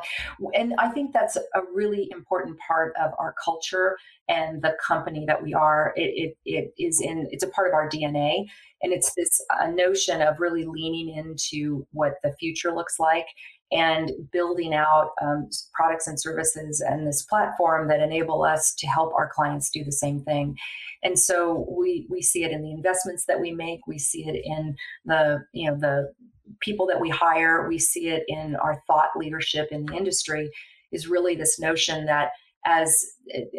and 0.54 0.72
I 0.78 0.88
think 0.90 1.12
that's 1.12 1.36
a 1.36 1.60
really 1.72 2.08
important 2.12 2.56
part 2.60 2.94
of 2.96 3.10
our 3.18 3.34
culture 3.44 3.98
and 4.28 4.62
the 4.62 4.76
company 4.80 5.24
that 5.26 5.42
we 5.42 5.52
are. 5.52 5.92
It, 5.96 6.36
it, 6.44 6.70
it 6.78 6.82
is 6.82 7.00
in 7.00 7.26
it's 7.32 7.42
a 7.42 7.48
part 7.48 7.66
of 7.66 7.74
our 7.74 7.88
DNA, 7.88 8.44
and 8.82 8.92
it's 8.92 9.12
this 9.16 9.44
uh, 9.60 9.66
notion 9.66 10.22
of 10.22 10.38
really 10.38 10.64
leaning 10.64 11.16
into 11.16 11.84
what 11.90 12.14
the 12.22 12.32
future 12.38 12.72
looks 12.72 13.00
like 13.00 13.26
and 13.74 14.12
building 14.30 14.72
out 14.72 15.10
um, 15.20 15.50
products 15.74 16.06
and 16.06 16.18
services 16.18 16.80
and 16.80 17.06
this 17.06 17.22
platform 17.22 17.88
that 17.88 18.00
enable 18.00 18.44
us 18.44 18.72
to 18.76 18.86
help 18.86 19.12
our 19.14 19.28
clients 19.34 19.68
do 19.68 19.82
the 19.82 19.92
same 19.92 20.22
thing. 20.22 20.56
And 21.02 21.18
so 21.18 21.66
we 21.68 22.06
we 22.08 22.22
see 22.22 22.44
it 22.44 22.52
in 22.52 22.62
the 22.62 22.70
investments 22.70 23.24
that 23.26 23.40
we 23.40 23.52
make. 23.52 23.86
We 23.86 23.98
see 23.98 24.26
it 24.26 24.40
in 24.44 24.76
the 25.04 25.44
you 25.52 25.68
know 25.68 25.76
the 25.76 26.12
people 26.60 26.86
that 26.86 27.00
we 27.00 27.10
hire. 27.10 27.68
We 27.68 27.78
see 27.78 28.08
it 28.08 28.22
in 28.28 28.56
our 28.56 28.80
thought 28.86 29.10
leadership 29.16 29.68
in 29.70 29.86
the 29.86 29.94
industry. 29.94 30.50
Is 30.92 31.08
really 31.08 31.34
this 31.34 31.58
notion 31.58 32.06
that 32.06 32.30
as 32.64 32.96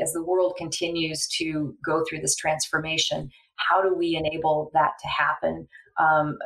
as 0.01 0.13
the 0.13 0.23
world 0.23 0.55
continues 0.57 1.27
to 1.37 1.75
go 1.85 2.03
through 2.07 2.21
this 2.21 2.35
transformation, 2.35 3.29
how 3.57 3.81
do 3.81 3.93
we 3.93 4.15
enable 4.15 4.71
that 4.73 4.93
to 5.01 5.07
happen 5.09 5.67
um, 5.97 6.37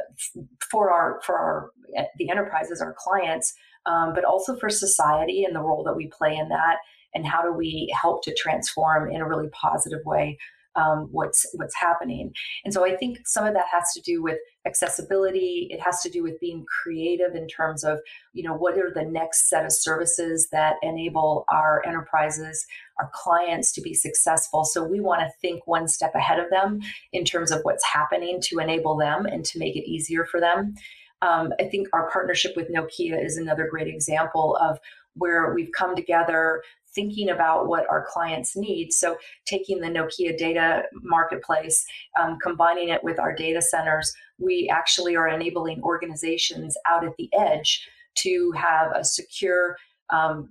for 0.69 0.91
our 0.91 1.21
for 1.25 1.37
our 1.37 1.71
eh, 1.95 2.05
the 2.17 2.29
enterprises, 2.29 2.81
our 2.81 2.95
clients, 2.97 3.53
um, 3.85 4.13
but 4.13 4.23
also 4.23 4.55
for 4.57 4.69
society 4.69 5.43
and 5.43 5.55
the 5.55 5.61
role 5.61 5.83
that 5.83 5.95
we 5.95 6.07
play 6.07 6.35
in 6.35 6.49
that, 6.49 6.77
and 7.13 7.25
how 7.25 7.41
do 7.41 7.51
we 7.53 7.93
help 7.99 8.23
to 8.23 8.35
transform 8.35 9.11
in 9.11 9.21
a 9.21 9.27
really 9.27 9.49
positive 9.49 10.01
way 10.05 10.37
um, 10.75 11.07
what's 11.11 11.45
what's 11.53 11.75
happening. 11.75 12.31
And 12.63 12.73
so 12.73 12.85
I 12.85 12.95
think 12.95 13.19
some 13.25 13.45
of 13.45 13.53
that 13.53 13.65
has 13.71 13.83
to 13.93 14.01
do 14.01 14.21
with 14.21 14.37
accessibility. 14.65 15.67
It 15.71 15.79
has 15.81 16.01
to 16.01 16.09
do 16.09 16.21
with 16.23 16.39
being 16.39 16.65
creative 16.83 17.35
in 17.35 17.47
terms 17.47 17.83
of 17.83 17.99
you 18.33 18.43
know 18.43 18.53
what 18.53 18.77
are 18.77 18.91
the 18.93 19.05
next 19.05 19.49
set 19.49 19.65
of 19.65 19.71
services 19.71 20.47
that 20.51 20.75
enable 20.81 21.45
our 21.51 21.81
enterprises, 21.85 22.65
our 22.99 23.09
clients 23.13 23.71
to 23.73 23.81
be 23.81 23.93
successful. 23.93 24.63
So 24.63 24.83
we 24.83 24.99
want 24.99 25.21
to 25.21 25.29
think 25.41 25.65
one 25.65 25.87
step 25.87 26.13
ahead 26.15 26.39
of 26.39 26.49
them 26.49 26.79
in 27.13 27.25
terms 27.25 27.51
of 27.51 27.61
what's 27.63 27.85
happening 27.85 28.39
to 28.43 28.59
enable 28.59 28.97
them 28.97 29.25
and 29.25 29.43
to 29.45 29.59
make 29.59 29.75
it 29.75 29.89
easier 29.89 30.25
for 30.25 30.39
them. 30.39 30.75
Um, 31.21 31.51
I 31.59 31.65
think 31.65 31.87
our 31.91 32.09
partnership 32.09 32.55
with 32.55 32.71
Nokia 32.71 33.23
is 33.23 33.37
another 33.37 33.67
great 33.69 33.87
example 33.87 34.57
of 34.61 34.79
where 35.15 35.53
we've 35.53 35.71
come 35.77 35.95
together 35.95 36.63
thinking 36.93 37.29
about 37.29 37.67
what 37.67 37.85
our 37.89 38.05
clients 38.09 38.55
need. 38.55 38.91
So, 38.91 39.17
taking 39.45 39.79
the 39.79 39.87
Nokia 39.87 40.37
data 40.37 40.83
marketplace, 41.01 41.85
um, 42.19 42.37
combining 42.41 42.89
it 42.89 43.03
with 43.03 43.19
our 43.19 43.33
data 43.35 43.61
centers, 43.61 44.11
we 44.37 44.69
actually 44.71 45.15
are 45.15 45.27
enabling 45.27 45.81
organizations 45.83 46.77
out 46.87 47.05
at 47.05 47.13
the 47.17 47.29
edge 47.33 47.87
to 48.15 48.51
have 48.55 48.91
a 48.95 49.03
secure 49.03 49.77
um, 50.09 50.49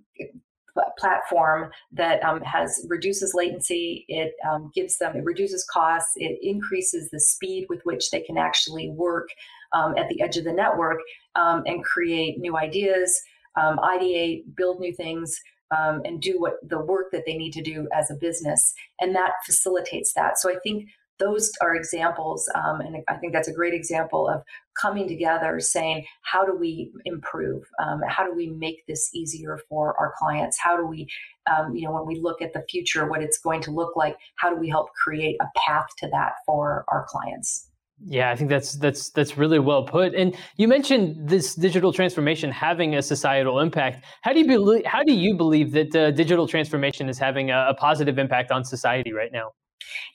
platform 0.96 1.70
that 1.92 2.22
um, 2.22 2.40
has 2.42 2.86
reduces 2.88 3.34
latency 3.34 4.04
it 4.08 4.34
um, 4.48 4.70
gives 4.74 4.98
them 4.98 5.16
it 5.16 5.24
reduces 5.24 5.64
costs 5.64 6.12
it 6.16 6.38
increases 6.40 7.10
the 7.10 7.18
speed 7.18 7.66
with 7.68 7.80
which 7.84 8.10
they 8.10 8.20
can 8.20 8.38
actually 8.38 8.90
work 8.90 9.28
um, 9.72 9.96
at 9.98 10.08
the 10.08 10.22
edge 10.22 10.36
of 10.36 10.44
the 10.44 10.52
network 10.52 11.00
um, 11.34 11.62
and 11.66 11.84
create 11.84 12.38
new 12.38 12.56
ideas 12.56 13.20
um, 13.56 13.78
ideate 13.78 14.44
build 14.56 14.78
new 14.78 14.94
things 14.94 15.40
um, 15.76 16.02
and 16.04 16.20
do 16.20 16.40
what 16.40 16.54
the 16.62 16.80
work 16.80 17.06
that 17.12 17.24
they 17.26 17.36
need 17.36 17.52
to 17.52 17.62
do 17.62 17.88
as 17.92 18.10
a 18.10 18.14
business. 18.14 18.74
And 19.00 19.14
that 19.14 19.32
facilitates 19.44 20.12
that. 20.14 20.38
So 20.38 20.50
I 20.50 20.56
think 20.62 20.88
those 21.18 21.50
are 21.60 21.74
examples, 21.74 22.48
um, 22.54 22.80
and 22.80 23.02
I 23.08 23.14
think 23.14 23.32
that's 23.32 23.48
a 23.48 23.52
great 23.52 23.74
example 23.74 24.28
of 24.28 24.42
coming 24.80 25.08
together, 25.08 25.58
saying, 25.58 26.06
how 26.22 26.44
do 26.44 26.56
we 26.56 26.92
improve? 27.04 27.64
Um, 27.82 28.02
how 28.06 28.24
do 28.24 28.32
we 28.32 28.50
make 28.50 28.86
this 28.86 29.10
easier 29.12 29.58
for 29.68 29.98
our 29.98 30.14
clients? 30.16 30.58
How 30.60 30.76
do 30.76 30.86
we, 30.86 31.08
um, 31.50 31.74
you 31.74 31.86
know, 31.86 31.92
when 31.92 32.06
we 32.06 32.20
look 32.20 32.40
at 32.40 32.52
the 32.52 32.64
future, 32.70 33.08
what 33.08 33.20
it's 33.20 33.38
going 33.38 33.60
to 33.62 33.72
look 33.72 33.96
like, 33.96 34.16
how 34.36 34.48
do 34.48 34.56
we 34.56 34.68
help 34.68 34.90
create 34.94 35.36
a 35.40 35.46
path 35.56 35.88
to 35.98 36.08
that 36.10 36.34
for 36.46 36.84
our 36.86 37.04
clients? 37.08 37.67
Yeah, 38.04 38.30
I 38.30 38.36
think 38.36 38.48
that's 38.48 38.74
that's 38.74 39.10
that's 39.10 39.36
really 39.36 39.58
well 39.58 39.82
put. 39.82 40.14
And 40.14 40.36
you 40.56 40.68
mentioned 40.68 41.28
this 41.28 41.54
digital 41.54 41.92
transformation 41.92 42.50
having 42.50 42.94
a 42.94 43.02
societal 43.02 43.58
impact. 43.58 44.04
How 44.22 44.32
do 44.32 44.38
you 44.38 44.46
believe? 44.46 44.84
How 44.86 45.02
do 45.02 45.12
you 45.12 45.36
believe 45.36 45.72
that 45.72 45.94
uh, 45.96 46.10
digital 46.12 46.46
transformation 46.46 47.08
is 47.08 47.18
having 47.18 47.50
a, 47.50 47.66
a, 47.70 47.74
positive 47.74 48.18
impact 48.18 48.52
on 48.52 48.64
society 48.64 49.12
right 49.12 49.32
now? 49.32 49.50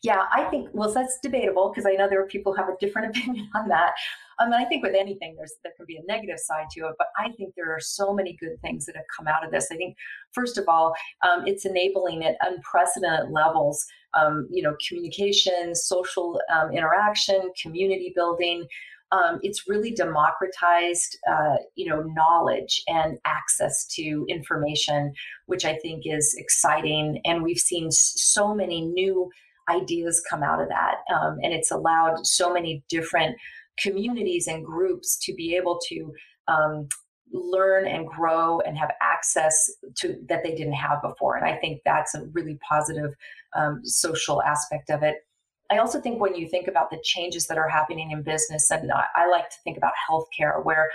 Yeah, 0.01 0.23
I 0.31 0.45
think 0.45 0.69
well, 0.73 0.93
that's 0.93 1.19
debatable 1.21 1.69
because 1.69 1.85
I 1.85 1.93
know 1.93 2.07
there 2.07 2.21
are 2.21 2.27
people 2.27 2.53
who 2.53 2.61
have 2.61 2.69
a 2.69 2.77
different 2.79 3.15
opinion 3.17 3.49
on 3.53 3.67
that. 3.67 3.91
I 4.39 4.45
mean, 4.45 4.53
I 4.53 4.65
think 4.65 4.83
with 4.83 4.95
anything, 4.95 5.35
there's 5.37 5.53
there 5.63 5.73
can 5.75 5.85
be 5.85 5.97
a 5.97 6.05
negative 6.05 6.39
side 6.39 6.65
to 6.71 6.87
it, 6.87 6.95
but 6.97 7.07
I 7.17 7.31
think 7.37 7.53
there 7.55 7.73
are 7.73 7.79
so 7.79 8.13
many 8.13 8.37
good 8.39 8.59
things 8.61 8.85
that 8.85 8.95
have 8.95 9.05
come 9.15 9.27
out 9.27 9.45
of 9.45 9.51
this. 9.51 9.67
I 9.71 9.75
think, 9.75 9.95
first 10.31 10.57
of 10.57 10.65
all, 10.67 10.93
um, 11.27 11.43
it's 11.45 11.65
enabling 11.65 12.23
at 12.23 12.35
unprecedented 12.41 13.31
levels, 13.31 13.85
um, 14.13 14.47
you 14.51 14.63
know, 14.63 14.75
communication, 14.87 15.75
social 15.75 16.39
um, 16.53 16.71
interaction, 16.71 17.51
community 17.61 18.11
building. 18.15 18.65
Um, 19.11 19.39
it's 19.43 19.69
really 19.69 19.91
democratized, 19.91 21.19
uh, 21.29 21.57
you 21.75 21.87
know, 21.87 22.01
knowledge 22.01 22.81
and 22.87 23.19
access 23.25 23.85
to 23.95 24.25
information, 24.27 25.13
which 25.45 25.65
I 25.65 25.77
think 25.77 26.03
is 26.05 26.35
exciting. 26.37 27.21
And 27.23 27.43
we've 27.43 27.59
seen 27.59 27.91
so 27.91 28.55
many 28.55 28.81
new 28.81 29.29
ideas 29.69 30.21
come 30.27 30.41
out 30.43 30.61
of 30.61 30.67
that, 30.69 30.95
um, 31.13 31.37
and 31.43 31.53
it's 31.53 31.71
allowed 31.71 32.25
so 32.25 32.51
many 32.51 32.83
different 32.89 33.37
communities 33.77 34.47
and 34.47 34.65
groups 34.65 35.17
to 35.25 35.33
be 35.33 35.55
able 35.55 35.79
to 35.89 36.13
um, 36.47 36.87
learn 37.31 37.87
and 37.87 38.07
grow 38.07 38.59
and 38.61 38.77
have 38.77 38.91
access 39.01 39.71
to 39.95 40.15
that 40.27 40.43
they 40.43 40.55
didn't 40.55 40.73
have 40.73 41.01
before. 41.01 41.35
And 41.35 41.45
I 41.45 41.57
think 41.57 41.81
that's 41.83 42.13
a 42.15 42.25
really 42.33 42.59
positive 42.67 43.13
um, 43.55 43.81
social 43.83 44.41
aspect 44.43 44.89
of 44.89 45.03
it. 45.03 45.17
I 45.71 45.77
also 45.77 45.99
think 45.99 46.21
when 46.21 46.35
you 46.35 46.47
think 46.47 46.67
about 46.67 46.91
the 46.91 47.01
changes 47.03 47.47
that 47.47 47.57
are 47.57 47.69
happening 47.69 48.11
in 48.11 48.21
business, 48.21 48.69
and 48.69 48.91
I, 48.91 49.05
I 49.15 49.29
like 49.29 49.49
to 49.49 49.55
think 49.63 49.77
about 49.77 49.93
healthcare, 50.07 50.63
where 50.63 50.89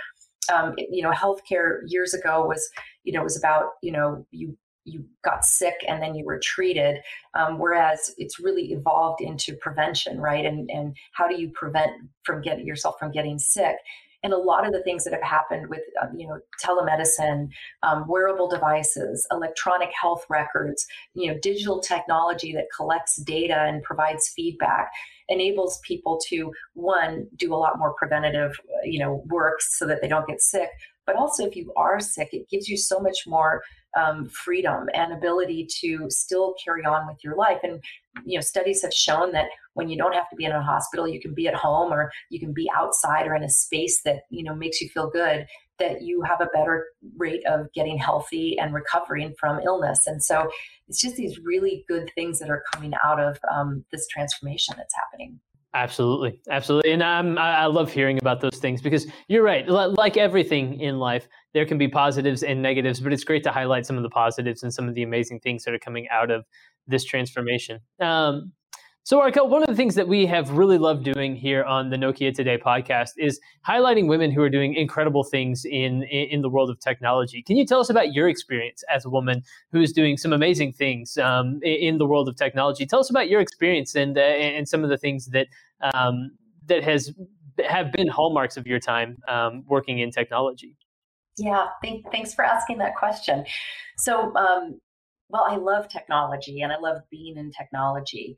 um, 0.53 0.75
you 0.77 1.03
know, 1.03 1.11
healthcare 1.11 1.81
years 1.87 2.13
ago 2.13 2.45
was, 2.45 2.67
you 3.03 3.13
know, 3.13 3.23
was 3.23 3.37
about, 3.37 3.71
you 3.81 3.91
know, 3.91 4.25
you 4.31 4.57
you 4.85 5.05
got 5.23 5.45
sick 5.45 5.75
and 5.87 6.01
then 6.01 6.15
you 6.15 6.25
were 6.25 6.39
treated. 6.39 6.99
Um, 7.33 7.59
whereas 7.59 8.13
it's 8.17 8.39
really 8.39 8.71
evolved 8.71 9.21
into 9.21 9.55
prevention, 9.55 10.19
right? 10.19 10.45
And 10.45 10.69
and 10.69 10.95
how 11.13 11.27
do 11.27 11.39
you 11.39 11.51
prevent 11.53 11.91
from 12.23 12.41
getting 12.41 12.65
yourself 12.65 12.95
from 12.99 13.11
getting 13.11 13.39
sick? 13.39 13.75
and 14.23 14.33
a 14.33 14.37
lot 14.37 14.65
of 14.65 14.73
the 14.73 14.83
things 14.83 15.03
that 15.03 15.13
have 15.13 15.23
happened 15.23 15.67
with 15.69 15.81
um, 16.01 16.17
you 16.17 16.27
know 16.27 16.39
telemedicine 16.63 17.49
um, 17.83 18.05
wearable 18.07 18.47
devices 18.47 19.25
electronic 19.31 19.89
health 19.99 20.25
records 20.29 20.85
you 21.13 21.31
know 21.31 21.37
digital 21.41 21.79
technology 21.79 22.53
that 22.53 22.65
collects 22.75 23.17
data 23.23 23.65
and 23.67 23.83
provides 23.83 24.29
feedback 24.35 24.91
enables 25.29 25.79
people 25.85 26.19
to 26.27 26.51
one 26.73 27.27
do 27.35 27.53
a 27.53 27.57
lot 27.57 27.77
more 27.77 27.93
preventative 27.93 28.51
you 28.83 28.99
know 28.99 29.23
work 29.27 29.61
so 29.61 29.85
that 29.85 30.01
they 30.01 30.07
don't 30.07 30.27
get 30.27 30.41
sick 30.41 30.69
but 31.05 31.15
also 31.15 31.45
if 31.45 31.55
you 31.55 31.71
are 31.77 31.99
sick 31.99 32.29
it 32.31 32.49
gives 32.49 32.67
you 32.67 32.77
so 32.77 32.99
much 32.99 33.23
more 33.27 33.61
um, 33.97 34.27
freedom 34.29 34.87
and 34.93 35.13
ability 35.13 35.67
to 35.81 36.05
still 36.09 36.55
carry 36.63 36.83
on 36.83 37.07
with 37.07 37.17
your 37.23 37.35
life. 37.35 37.59
And 37.63 37.81
you 38.25 38.37
know 38.37 38.41
studies 38.41 38.81
have 38.81 38.93
shown 38.93 39.31
that 39.31 39.45
when 39.73 39.89
you 39.89 39.97
don't 39.97 40.13
have 40.13 40.29
to 40.29 40.35
be 40.35 40.43
in 40.43 40.51
a 40.51 40.61
hospital 40.61 41.07
you 41.07 41.21
can 41.21 41.33
be 41.33 41.47
at 41.47 41.53
home 41.53 41.93
or 41.93 42.11
you 42.29 42.39
can 42.39 42.51
be 42.51 42.69
outside 42.75 43.27
or 43.27 43.35
in 43.35 43.43
a 43.43 43.49
space 43.49 44.01
that 44.03 44.23
you 44.29 44.43
know 44.43 44.53
makes 44.53 44.81
you 44.81 44.89
feel 44.89 45.09
good 45.09 45.45
that 45.79 46.01
you 46.01 46.21
have 46.21 46.41
a 46.41 46.47
better 46.53 46.87
rate 47.17 47.41
of 47.47 47.71
getting 47.73 47.97
healthy 47.97 48.59
and 48.59 48.73
recovering 48.73 49.33
from 49.39 49.59
illness. 49.61 50.05
And 50.05 50.23
so 50.23 50.49
it's 50.87 51.01
just 51.01 51.15
these 51.15 51.39
really 51.39 51.85
good 51.87 52.11
things 52.15 52.39
that 52.39 52.49
are 52.49 52.63
coming 52.73 52.93
out 53.03 53.19
of 53.19 53.39
um, 53.51 53.83
this 53.91 54.07
transformation 54.07 54.75
that's 54.77 54.93
happening. 54.93 55.39
Absolutely, 55.75 56.41
absolutely, 56.49 56.91
and 56.91 57.03
um, 57.03 57.37
I, 57.37 57.57
I 57.57 57.65
love 57.67 57.91
hearing 57.91 58.17
about 58.17 58.41
those 58.41 58.57
things 58.57 58.81
because 58.81 59.05
you're 59.27 59.43
right. 59.43 59.69
Like 59.69 60.17
everything 60.17 60.79
in 60.79 60.97
life, 60.97 61.27
there 61.53 61.65
can 61.65 61.77
be 61.77 61.87
positives 61.87 62.43
and 62.43 62.61
negatives, 62.61 62.99
but 62.99 63.13
it's 63.13 63.23
great 63.23 63.43
to 63.43 63.51
highlight 63.51 63.85
some 63.85 63.97
of 63.97 64.03
the 64.03 64.09
positives 64.09 64.63
and 64.63 64.73
some 64.73 64.87
of 64.87 64.95
the 64.95 65.03
amazing 65.03 65.39
things 65.39 65.63
that 65.63 65.73
are 65.73 65.79
coming 65.79 66.07
out 66.09 66.31
of 66.31 66.45
this 66.87 67.03
transformation. 67.03 67.79
Um, 67.99 68.53
so, 69.03 69.19
Arquelle, 69.21 69.49
one 69.49 69.63
of 69.63 69.67
the 69.67 69.75
things 69.75 69.95
that 69.95 70.07
we 70.07 70.27
have 70.27 70.51
really 70.51 70.77
loved 70.77 71.03
doing 71.03 71.35
here 71.35 71.63
on 71.63 71.89
the 71.89 71.95
Nokia 71.95 72.31
Today 72.31 72.59
podcast 72.59 73.11
is 73.17 73.39
highlighting 73.67 74.07
women 74.07 74.29
who 74.29 74.39
are 74.43 74.51
doing 74.51 74.75
incredible 74.75 75.23
things 75.23 75.65
in, 75.65 76.03
in 76.03 76.43
the 76.43 76.49
world 76.49 76.69
of 76.69 76.79
technology. 76.79 77.41
Can 77.41 77.57
you 77.57 77.65
tell 77.65 77.79
us 77.79 77.89
about 77.89 78.13
your 78.13 78.29
experience 78.29 78.83
as 78.87 79.05
a 79.05 79.09
woman 79.09 79.41
who 79.71 79.81
is 79.81 79.93
doing 79.93 80.15
some 80.15 80.31
amazing 80.31 80.73
things 80.73 81.17
um, 81.17 81.59
in 81.63 81.97
the 81.97 82.05
world 82.05 82.29
of 82.29 82.35
technology? 82.35 82.85
Tell 82.85 82.99
us 82.99 83.09
about 83.09 83.29
your 83.29 83.41
experience 83.41 83.95
and 83.95 84.15
uh, 84.15 84.21
and 84.21 84.69
some 84.69 84.83
of 84.83 84.91
the 84.91 84.97
things 84.97 85.27
that 85.27 85.47
um, 85.81 86.29
that 86.67 86.83
has 86.83 87.11
have 87.67 87.91
been 87.91 88.07
hallmarks 88.07 88.57
of 88.57 88.67
your 88.67 88.79
time 88.79 89.17
um, 89.27 89.63
working 89.67 89.97
in 89.97 90.11
technology. 90.11 90.77
Yeah, 91.39 91.67
thank, 91.81 92.11
thanks 92.11 92.33
for 92.33 92.43
asking 92.43 92.79
that 92.79 92.95
question. 92.95 93.45
So, 93.97 94.35
um, 94.35 94.79
well, 95.29 95.45
I 95.47 95.55
love 95.55 95.87
technology 95.87 96.61
and 96.61 96.71
I 96.71 96.77
love 96.79 96.97
being 97.09 97.37
in 97.37 97.51
technology. 97.51 98.35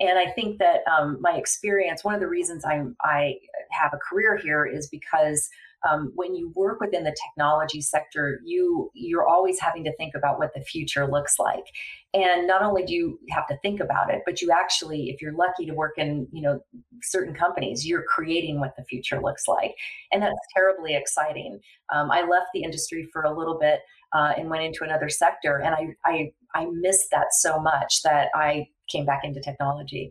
And 0.00 0.18
I 0.18 0.30
think 0.32 0.58
that 0.58 0.80
um, 0.90 1.18
my 1.20 1.32
experience, 1.32 2.02
one 2.02 2.14
of 2.14 2.20
the 2.20 2.28
reasons 2.28 2.64
I'm, 2.64 2.96
I 3.02 3.34
have 3.70 3.92
a 3.92 3.98
career 3.98 4.36
here 4.36 4.64
is 4.64 4.88
because 4.88 5.48
um, 5.88 6.12
when 6.14 6.34
you 6.34 6.52
work 6.54 6.80
within 6.80 7.04
the 7.04 7.14
technology 7.24 7.80
sector, 7.80 8.40
you 8.44 8.90
you're 8.94 9.26
always 9.26 9.58
having 9.58 9.84
to 9.84 9.96
think 9.96 10.14
about 10.14 10.38
what 10.38 10.52
the 10.54 10.60
future 10.60 11.06
looks 11.10 11.38
like. 11.38 11.64
And 12.12 12.46
not 12.46 12.62
only 12.62 12.84
do 12.84 12.92
you 12.92 13.18
have 13.30 13.46
to 13.48 13.56
think 13.58 13.80
about 13.80 14.12
it, 14.12 14.22
but 14.26 14.42
you 14.42 14.50
actually, 14.50 15.10
if 15.10 15.22
you're 15.22 15.32
lucky 15.32 15.64
to 15.66 15.72
work 15.72 15.94
in 15.96 16.26
you 16.32 16.42
know 16.42 16.60
certain 17.02 17.34
companies, 17.34 17.86
you're 17.86 18.04
creating 18.04 18.60
what 18.60 18.74
the 18.76 18.84
future 18.84 19.20
looks 19.22 19.48
like, 19.48 19.74
and 20.12 20.22
that's 20.22 20.38
terribly 20.54 20.94
exciting. 20.94 21.60
Um, 21.92 22.10
I 22.10 22.22
left 22.22 22.48
the 22.52 22.62
industry 22.62 23.08
for 23.12 23.22
a 23.22 23.36
little 23.36 23.58
bit 23.58 23.80
uh, 24.12 24.32
and 24.36 24.50
went 24.50 24.64
into 24.64 24.84
another 24.84 25.08
sector, 25.08 25.58
and 25.58 25.74
I 25.74 25.88
I 26.04 26.32
I 26.54 26.66
missed 26.72 27.10
that 27.12 27.32
so 27.32 27.58
much 27.58 28.02
that 28.02 28.28
I 28.34 28.66
came 28.90 29.06
back 29.06 29.20
into 29.24 29.40
technology. 29.40 30.10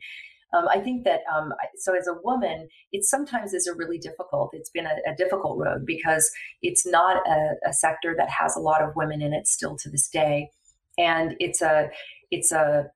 Um, 0.54 0.68
I 0.68 0.80
think 0.80 1.04
that 1.04 1.22
um, 1.34 1.54
so 1.78 1.96
as 1.96 2.08
a 2.08 2.16
woman, 2.24 2.68
it 2.92 3.04
sometimes 3.04 3.54
is 3.54 3.68
a 3.68 3.76
really 3.76 3.98
difficult. 3.98 4.52
It's 4.54 4.70
been 4.70 4.88
a, 4.88 5.12
a 5.12 5.16
difficult 5.16 5.58
road 5.60 5.86
because 5.86 6.30
it's 6.62 6.86
not 6.86 7.18
a, 7.28 7.70
a, 7.70 7.74
sector 7.74 8.16
that 8.18 8.30
has 8.30 8.56
a 8.56 8.60
lot 8.60 8.82
of 8.82 8.96
women 8.96 9.22
in 9.22 9.32
it 9.34 9.48
still 9.48 9.78
to 9.78 9.90
this 9.90 10.08
day, 10.08 10.50
and 10.98 11.36
it's 11.40 11.62
a 11.62 11.90
it's 12.32 12.52
a, 12.52 12.88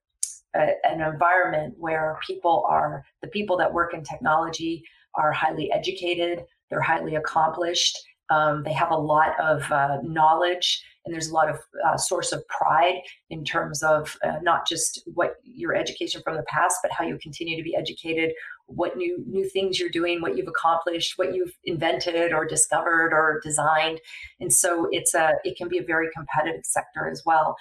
a 0.56 0.68
an 0.84 1.00
environment 1.00 1.74
where 1.78 2.18
people 2.26 2.66
are 2.68 3.04
the 3.22 3.28
people 3.28 3.56
that 3.58 3.72
work 3.72 3.94
in 3.94 4.02
technology 4.02 4.82
are 5.14 5.32
highly 5.32 5.70
educated, 5.70 6.44
they're 6.70 6.80
highly 6.80 7.14
accomplished, 7.14 7.96
um, 8.30 8.62
they 8.64 8.72
have 8.72 8.90
a 8.90 8.96
lot 8.96 9.38
of 9.38 9.70
uh, 9.70 9.98
knowledge 10.02 10.82
and 11.04 11.12
there's 11.12 11.28
a 11.28 11.34
lot 11.34 11.50
of 11.50 11.58
uh, 11.86 11.96
source 11.96 12.32
of 12.32 12.46
pride 12.48 13.00
in 13.30 13.44
terms 13.44 13.82
of 13.82 14.16
uh, 14.24 14.38
not 14.42 14.66
just 14.66 15.02
what 15.14 15.36
your 15.44 15.74
education 15.74 16.22
from 16.22 16.36
the 16.36 16.44
past 16.44 16.76
but 16.82 16.92
how 16.92 17.04
you 17.04 17.18
continue 17.22 17.56
to 17.56 17.62
be 17.62 17.76
educated 17.76 18.32
what 18.66 18.96
new 18.96 19.22
new 19.26 19.48
things 19.48 19.78
you're 19.78 19.90
doing 19.90 20.22
what 20.22 20.36
you've 20.36 20.48
accomplished 20.48 21.14
what 21.16 21.34
you've 21.34 21.52
invented 21.64 22.32
or 22.32 22.46
discovered 22.46 23.12
or 23.12 23.40
designed. 23.42 24.00
And 24.40 24.52
so 24.52 24.88
it's 24.90 25.14
a 25.14 25.32
it 25.44 25.56
can 25.56 25.68
be 25.68 25.78
a 25.78 25.84
very 25.84 26.08
competitive 26.14 26.64
sector 26.64 27.08
as 27.08 27.22
well. 27.24 27.56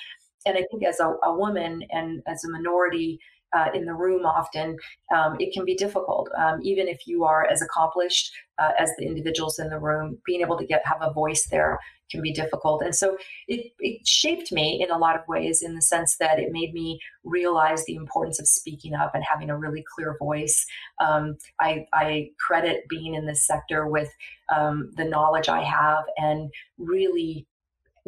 And 0.46 0.58
i 0.58 0.64
think 0.70 0.84
as 0.84 1.00
a, 1.00 1.14
a 1.24 1.36
woman 1.36 1.84
and 1.92 2.22
as 2.28 2.44
a 2.44 2.50
minority 2.50 3.20
uh, 3.56 3.68
in 3.74 3.86
the 3.86 3.94
room 3.94 4.26
often, 4.26 4.78
um, 5.16 5.38
it 5.40 5.54
can 5.54 5.66
be 5.66 5.76
difficult. 5.76 6.30
Um, 6.38 6.60
even 6.64 6.88
if 6.88 7.06
you 7.06 7.24
are 7.24 7.48
as 7.52 7.62
accomplished 7.62 8.32
uh, 8.60 8.72
as 8.80 8.90
the 8.98 9.06
individuals 9.06 9.60
in 9.60 9.70
the 9.70 9.80
room, 9.80 10.18
being 10.26 10.42
able 10.42 10.58
to 10.58 10.66
get 10.66 10.86
have 10.86 11.02
a 11.02 11.14
voice 11.14 11.48
there 11.50 11.80
can 12.12 12.22
be 12.22 12.32
difficult. 12.32 12.84
And 12.84 12.96
so 12.96 13.18
it, 13.48 13.72
it 13.80 14.08
shaped 14.08 14.52
me 14.52 14.82
in 14.84 14.92
a 14.92 14.98
lot 14.98 15.16
of 15.16 15.28
ways 15.28 15.62
in 15.62 15.76
the 15.76 15.82
sense 15.82 16.18
that 16.18 16.40
it 16.40 16.52
made 16.52 16.74
me 16.74 17.00
realize 17.24 17.84
the 17.86 17.96
importance 17.96 18.40
of 18.40 18.48
speaking 18.48 18.94
up 18.94 19.16
and 19.16 19.24
having 19.24 19.50
a 19.50 19.58
really 19.58 19.84
clear 19.96 20.16
voice. 20.20 20.66
Um, 21.04 21.38
I, 21.60 21.86
I, 21.94 22.30
credit 22.40 22.84
being 22.88 23.16
in 23.16 23.26
this 23.26 23.48
sector 23.48 23.88
with 23.88 24.10
um, 24.56 24.92
the 24.96 25.06
knowledge 25.06 25.50
I 25.50 25.64
have 25.64 26.04
and 26.18 26.52
really 26.78 27.48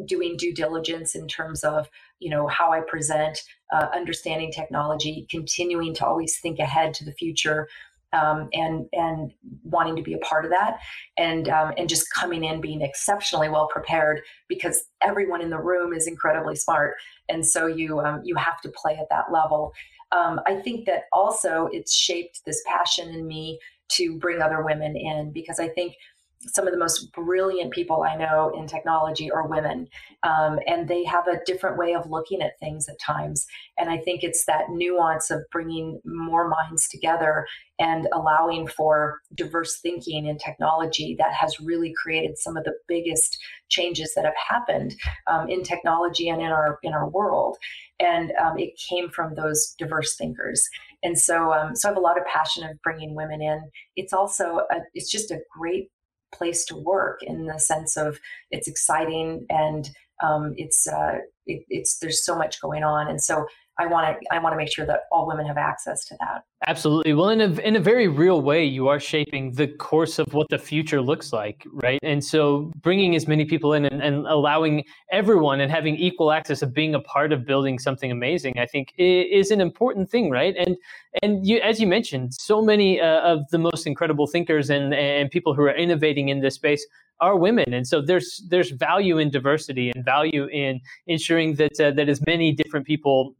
doing 0.04 0.36
due 0.36 0.52
diligence 0.52 1.14
in 1.14 1.26
terms 1.26 1.64
of 1.64 1.88
you 2.18 2.30
know 2.30 2.46
how 2.46 2.70
i 2.72 2.80
present 2.80 3.42
uh, 3.72 3.86
understanding 3.94 4.52
technology 4.52 5.26
continuing 5.30 5.94
to 5.94 6.06
always 6.06 6.38
think 6.38 6.58
ahead 6.58 6.92
to 6.92 7.04
the 7.04 7.12
future 7.12 7.66
um, 8.12 8.48
and 8.52 8.86
and 8.92 9.32
wanting 9.64 9.96
to 9.96 10.02
be 10.02 10.14
a 10.14 10.18
part 10.18 10.44
of 10.44 10.50
that 10.50 10.78
and 11.16 11.48
um, 11.48 11.72
and 11.76 11.88
just 11.88 12.12
coming 12.12 12.44
in 12.44 12.60
being 12.60 12.82
exceptionally 12.82 13.48
well 13.48 13.68
prepared 13.68 14.20
because 14.48 14.84
everyone 15.02 15.40
in 15.40 15.50
the 15.50 15.58
room 15.58 15.92
is 15.92 16.06
incredibly 16.06 16.56
smart 16.56 16.94
and 17.28 17.44
so 17.46 17.66
you 17.66 18.00
um, 18.00 18.20
you 18.24 18.36
have 18.36 18.60
to 18.60 18.68
play 18.70 18.96
at 18.96 19.08
that 19.10 19.32
level. 19.32 19.72
Um, 20.12 20.40
i 20.46 20.54
think 20.54 20.86
that 20.86 21.04
also 21.12 21.68
it's 21.72 21.92
shaped 21.92 22.42
this 22.46 22.62
passion 22.64 23.08
in 23.08 23.26
me 23.26 23.58
to 23.88 24.16
bring 24.18 24.40
other 24.40 24.64
women 24.64 24.96
in 24.96 25.32
because 25.32 25.58
i 25.58 25.68
think 25.68 25.96
some 26.40 26.66
of 26.66 26.72
the 26.72 26.78
most 26.78 27.12
brilliant 27.12 27.72
people 27.72 28.02
I 28.02 28.16
know 28.16 28.52
in 28.56 28.66
technology 28.66 29.30
are 29.30 29.46
women, 29.46 29.88
um, 30.22 30.58
and 30.66 30.88
they 30.88 31.04
have 31.04 31.26
a 31.26 31.40
different 31.44 31.78
way 31.78 31.94
of 31.94 32.10
looking 32.10 32.42
at 32.42 32.58
things 32.60 32.88
at 32.88 33.00
times. 33.00 33.46
And 33.78 33.90
I 33.90 33.98
think 33.98 34.22
it's 34.22 34.44
that 34.46 34.70
nuance 34.70 35.30
of 35.30 35.42
bringing 35.50 36.00
more 36.04 36.48
minds 36.48 36.88
together 36.88 37.46
and 37.78 38.08
allowing 38.12 38.66
for 38.66 39.20
diverse 39.34 39.80
thinking 39.80 40.26
in 40.26 40.38
technology 40.38 41.16
that 41.18 41.32
has 41.32 41.60
really 41.60 41.92
created 42.02 42.38
some 42.38 42.56
of 42.56 42.64
the 42.64 42.74
biggest 42.88 43.38
changes 43.68 44.12
that 44.14 44.24
have 44.24 44.34
happened 44.48 44.94
um, 45.26 45.48
in 45.48 45.62
technology 45.62 46.28
and 46.28 46.40
in 46.40 46.48
our 46.48 46.78
in 46.82 46.92
our 46.92 47.08
world. 47.08 47.56
And 47.98 48.32
um, 48.42 48.58
it 48.58 48.78
came 48.88 49.08
from 49.08 49.34
those 49.34 49.74
diverse 49.78 50.16
thinkers. 50.16 50.68
And 51.02 51.18
so, 51.18 51.52
um, 51.52 51.76
so 51.76 51.88
I 51.88 51.90
have 51.90 51.98
a 51.98 52.00
lot 52.00 52.18
of 52.18 52.26
passion 52.26 52.64
of 52.64 52.80
bringing 52.82 53.14
women 53.14 53.40
in. 53.40 53.70
It's 53.96 54.12
also 54.12 54.60
a, 54.70 54.76
it's 54.94 55.10
just 55.10 55.30
a 55.30 55.40
great 55.56 55.88
place 56.36 56.64
to 56.66 56.76
work 56.76 57.22
in 57.22 57.46
the 57.46 57.58
sense 57.58 57.96
of 57.96 58.18
it's 58.50 58.68
exciting 58.68 59.46
and 59.50 59.90
um, 60.22 60.54
it's 60.56 60.86
uh, 60.86 61.18
it, 61.46 61.64
it's 61.68 61.98
there's 61.98 62.24
so 62.24 62.36
much 62.36 62.60
going 62.60 62.84
on. 62.84 63.08
And 63.08 63.22
so 63.22 63.46
I 63.78 63.86
want 63.86 64.18
to 64.18 64.34
I 64.34 64.38
want 64.38 64.54
to 64.54 64.56
make 64.56 64.72
sure 64.72 64.86
that 64.86 65.00
all 65.12 65.26
women 65.26 65.44
have 65.46 65.58
access 65.58 66.04
to 66.06 66.16
that. 66.20 66.44
Absolutely. 66.66 67.12
Well, 67.12 67.28
in 67.28 67.42
a 67.42 67.50
in 67.60 67.76
a 67.76 67.80
very 67.80 68.08
real 68.08 68.40
way, 68.40 68.64
you 68.64 68.88
are 68.88 68.98
shaping 68.98 69.52
the 69.52 69.68
course 69.68 70.18
of 70.18 70.32
what 70.32 70.48
the 70.48 70.58
future 70.58 71.02
looks 71.02 71.32
like, 71.32 71.62
right? 71.72 72.00
And 72.02 72.24
so, 72.24 72.72
bringing 72.80 73.14
as 73.14 73.28
many 73.28 73.44
people 73.44 73.74
in 73.74 73.84
and, 73.84 74.02
and 74.02 74.26
allowing 74.26 74.84
everyone 75.12 75.60
and 75.60 75.70
having 75.70 75.96
equal 75.96 76.32
access 76.32 76.62
of 76.62 76.72
being 76.72 76.94
a 76.94 77.00
part 77.00 77.32
of 77.32 77.44
building 77.44 77.78
something 77.78 78.10
amazing, 78.10 78.58
I 78.58 78.64
think, 78.64 78.94
is 78.96 79.50
an 79.50 79.60
important 79.60 80.08
thing, 80.08 80.30
right? 80.30 80.54
And 80.56 80.76
and 81.22 81.46
you, 81.46 81.58
as 81.60 81.78
you 81.78 81.86
mentioned, 81.86 82.32
so 82.32 82.62
many 82.62 82.98
uh, 83.00 83.20
of 83.20 83.40
the 83.50 83.58
most 83.58 83.86
incredible 83.86 84.26
thinkers 84.26 84.70
and 84.70 84.94
and 84.94 85.30
people 85.30 85.54
who 85.54 85.62
are 85.62 85.76
innovating 85.76 86.30
in 86.30 86.40
this 86.40 86.54
space 86.54 86.86
are 87.20 87.36
women, 87.36 87.72
and 87.72 87.86
so 87.86 88.00
there's 88.00 88.42
there's 88.48 88.70
value 88.70 89.18
in 89.18 89.30
diversity 89.30 89.90
and 89.94 90.04
value 90.04 90.46
in 90.46 90.80
ensuring 91.06 91.56
that 91.56 91.78
uh, 91.78 91.90
that 91.90 92.08
as 92.08 92.24
many 92.26 92.52
different 92.52 92.86
people 92.86 93.34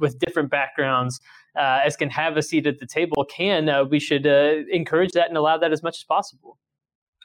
with 0.00 0.18
different 0.18 0.50
backgrounds 0.50 1.20
uh, 1.56 1.80
as 1.84 1.96
can 1.96 2.10
have 2.10 2.36
a 2.36 2.42
seat 2.42 2.66
at 2.66 2.78
the 2.78 2.86
table 2.86 3.24
can, 3.24 3.68
uh, 3.68 3.84
we 3.84 3.98
should 3.98 4.26
uh, 4.26 4.54
encourage 4.70 5.12
that 5.12 5.28
and 5.28 5.36
allow 5.36 5.58
that 5.58 5.72
as 5.72 5.82
much 5.82 5.98
as 5.98 6.04
possible. 6.04 6.58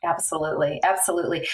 Absolutely, 0.03 0.79
absolutely. 0.83 1.47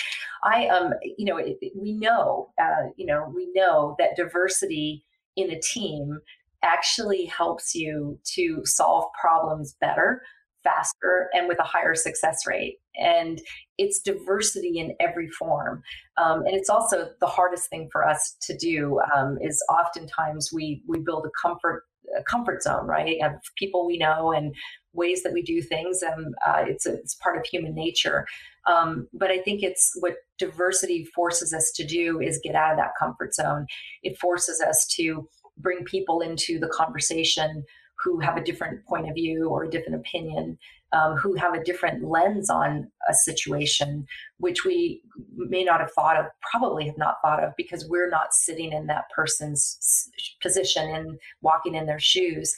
I 0.44 0.68
um, 0.68 0.94
you 1.18 1.26
know, 1.26 1.40
we 1.80 1.94
know, 1.94 2.50
uh, 2.62 2.90
you 2.98 3.06
know, 3.06 3.32
we 3.34 3.50
know 3.54 3.96
that 4.00 4.16
diversity 4.16 5.06
in 5.38 5.52
a 5.52 5.60
team 5.60 6.20
actually 6.64 7.26
helps 7.26 7.74
you 7.74 8.20
to 8.24 8.62
solve 8.66 9.06
problems 9.20 9.76
better 9.80 10.22
faster 10.64 11.30
and 11.34 11.48
with 11.48 11.60
a 11.60 11.64
higher 11.64 11.96
success 11.96 12.46
rate. 12.46 12.78
And 13.02 13.42
it's 13.78 14.00
diversity 14.00 14.78
in 14.78 14.96
every 15.00 15.30
form. 15.30 15.82
Um, 16.18 16.46
and 16.46 16.54
it's 16.54 16.70
also 16.70 17.10
the 17.20 17.28
hardest 17.28 17.70
thing 17.70 17.90
for 17.92 18.08
us 18.08 18.38
to 18.44 18.58
do 18.58 19.00
um, 19.16 19.38
is 19.42 19.64
oftentimes 19.70 20.52
we, 20.54 20.84
we 20.88 21.00
build 21.00 21.26
a 21.26 21.32
comfort 21.42 21.84
a 22.18 22.24
comfort 22.24 22.64
zone, 22.64 22.88
right? 22.88 23.18
Of 23.24 23.34
people 23.58 23.86
we 23.86 23.98
know 23.98 24.32
and 24.32 24.54
ways 24.94 25.24
that 25.24 25.34
we 25.34 25.42
do 25.42 25.62
things, 25.62 26.02
and 26.02 26.34
uh, 26.46 26.64
it's 26.68 26.86
a, 26.86 26.94
it's 26.94 27.16
part 27.16 27.38
of 27.38 27.46
human 27.46 27.74
nature. 27.74 28.26
Um, 28.68 29.08
but 29.14 29.32
I 29.32 29.40
think 29.40 29.64
it's 29.64 29.92
what 30.00 30.16
diversity 30.38 31.06
forces 31.16 31.54
us 31.54 31.72
to 31.76 31.86
do 31.86 32.20
is 32.20 32.42
get 32.44 32.56
out 32.56 32.72
of 32.72 32.78
that 32.78 32.92
comfort 33.00 33.34
zone. 33.34 33.66
It 34.04 34.18
forces 34.18 34.62
us 34.62 34.86
to 34.98 35.28
bring 35.58 35.84
people 35.86 36.22
into 36.22 36.60
the 36.60 36.68
conversation 36.68 37.64
who 38.04 38.20
have 38.20 38.38
a 38.38 38.44
different 38.44 38.86
point 38.86 39.08
of 39.08 39.16
view 39.16 39.48
or 39.48 39.64
a 39.64 39.70
different 39.70 40.00
opinion, 40.00 40.58
um, 40.94 41.16
who 41.16 41.36
have 41.36 41.54
a 41.54 41.64
different 41.64 42.04
lens 42.04 42.50
on 42.50 42.92
a 43.10 43.14
situation, 43.14 44.06
which 44.38 44.66
we 44.66 45.02
may 45.36 45.64
not 45.64 45.80
have 45.80 45.92
thought 45.92 46.18
of, 46.18 46.26
probably 46.52 46.86
have 46.86 46.98
not 46.98 47.18
thought 47.24 47.44
of, 47.44 47.54
because 47.56 47.88
we're 47.88 48.10
not 48.10 48.34
sitting 48.34 48.74
in 48.74 48.88
that 48.88 49.06
person's 49.16 50.10
position 50.42 50.90
and 50.90 51.20
walking 51.42 51.76
in 51.76 51.86
their 51.86 52.00
shoes. 52.00 52.56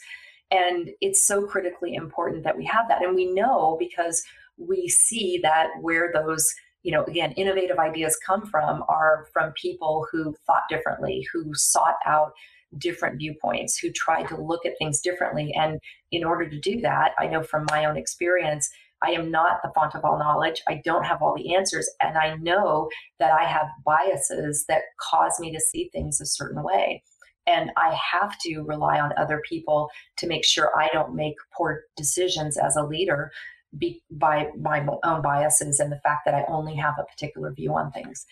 And 0.50 0.90
it's 1.00 1.24
so 1.24 1.46
critically 1.46 1.94
important 1.94 2.44
that 2.44 2.56
we 2.56 2.64
have 2.66 2.88
that. 2.88 3.02
And 3.02 3.14
we 3.14 3.26
know 3.26 3.76
because 3.78 4.22
we 4.56 4.88
see 4.88 5.38
that 5.42 5.68
where 5.80 6.10
those 6.12 6.54
you 6.82 6.92
know 6.92 7.02
again 7.04 7.32
innovative 7.32 7.78
ideas 7.78 8.16
come 8.24 8.46
from 8.46 8.84
are 8.88 9.26
from 9.32 9.52
people 9.52 10.06
who 10.12 10.34
thought 10.46 10.62
differently 10.68 11.26
who 11.32 11.52
sought 11.54 11.96
out 12.06 12.32
different 12.78 13.18
viewpoints, 13.18 13.78
who 13.78 13.90
try 13.90 14.22
to 14.24 14.40
look 14.40 14.64
at 14.66 14.78
things 14.78 15.00
differently. 15.00 15.52
And 15.54 15.78
in 16.10 16.24
order 16.24 16.48
to 16.48 16.58
do 16.58 16.80
that, 16.80 17.12
I 17.18 17.26
know 17.26 17.42
from 17.42 17.66
my 17.70 17.84
own 17.84 17.96
experience, 17.96 18.70
I 19.02 19.10
am 19.10 19.30
not 19.30 19.60
the 19.62 19.70
font 19.74 19.94
of 19.94 20.04
all 20.04 20.18
knowledge. 20.18 20.62
I 20.68 20.80
don't 20.84 21.04
have 21.04 21.20
all 21.20 21.34
the 21.36 21.54
answers. 21.54 21.90
And 22.00 22.16
I 22.16 22.36
know 22.36 22.88
that 23.18 23.32
I 23.32 23.44
have 23.44 23.66
biases 23.84 24.64
that 24.68 24.82
cause 24.98 25.38
me 25.38 25.52
to 25.52 25.60
see 25.60 25.90
things 25.92 26.20
a 26.20 26.26
certain 26.26 26.62
way. 26.62 27.02
And 27.46 27.70
I 27.76 27.94
have 28.12 28.38
to 28.40 28.62
rely 28.62 28.98
on 28.98 29.12
other 29.18 29.42
people 29.46 29.90
to 30.16 30.26
make 30.26 30.44
sure 30.44 30.72
I 30.78 30.88
don't 30.92 31.14
make 31.14 31.34
poor 31.54 31.82
decisions 31.96 32.56
as 32.56 32.76
a 32.76 32.82
leader 32.82 33.30
be, 33.76 34.02
by 34.10 34.48
my 34.58 34.86
own 35.04 35.20
biases 35.20 35.80
and 35.80 35.92
the 35.92 36.00
fact 36.00 36.22
that 36.24 36.34
I 36.34 36.44
only 36.48 36.74
have 36.76 36.94
a 36.98 37.04
particular 37.04 37.52
view 37.52 37.74
on 37.74 37.90
things. 37.90 38.24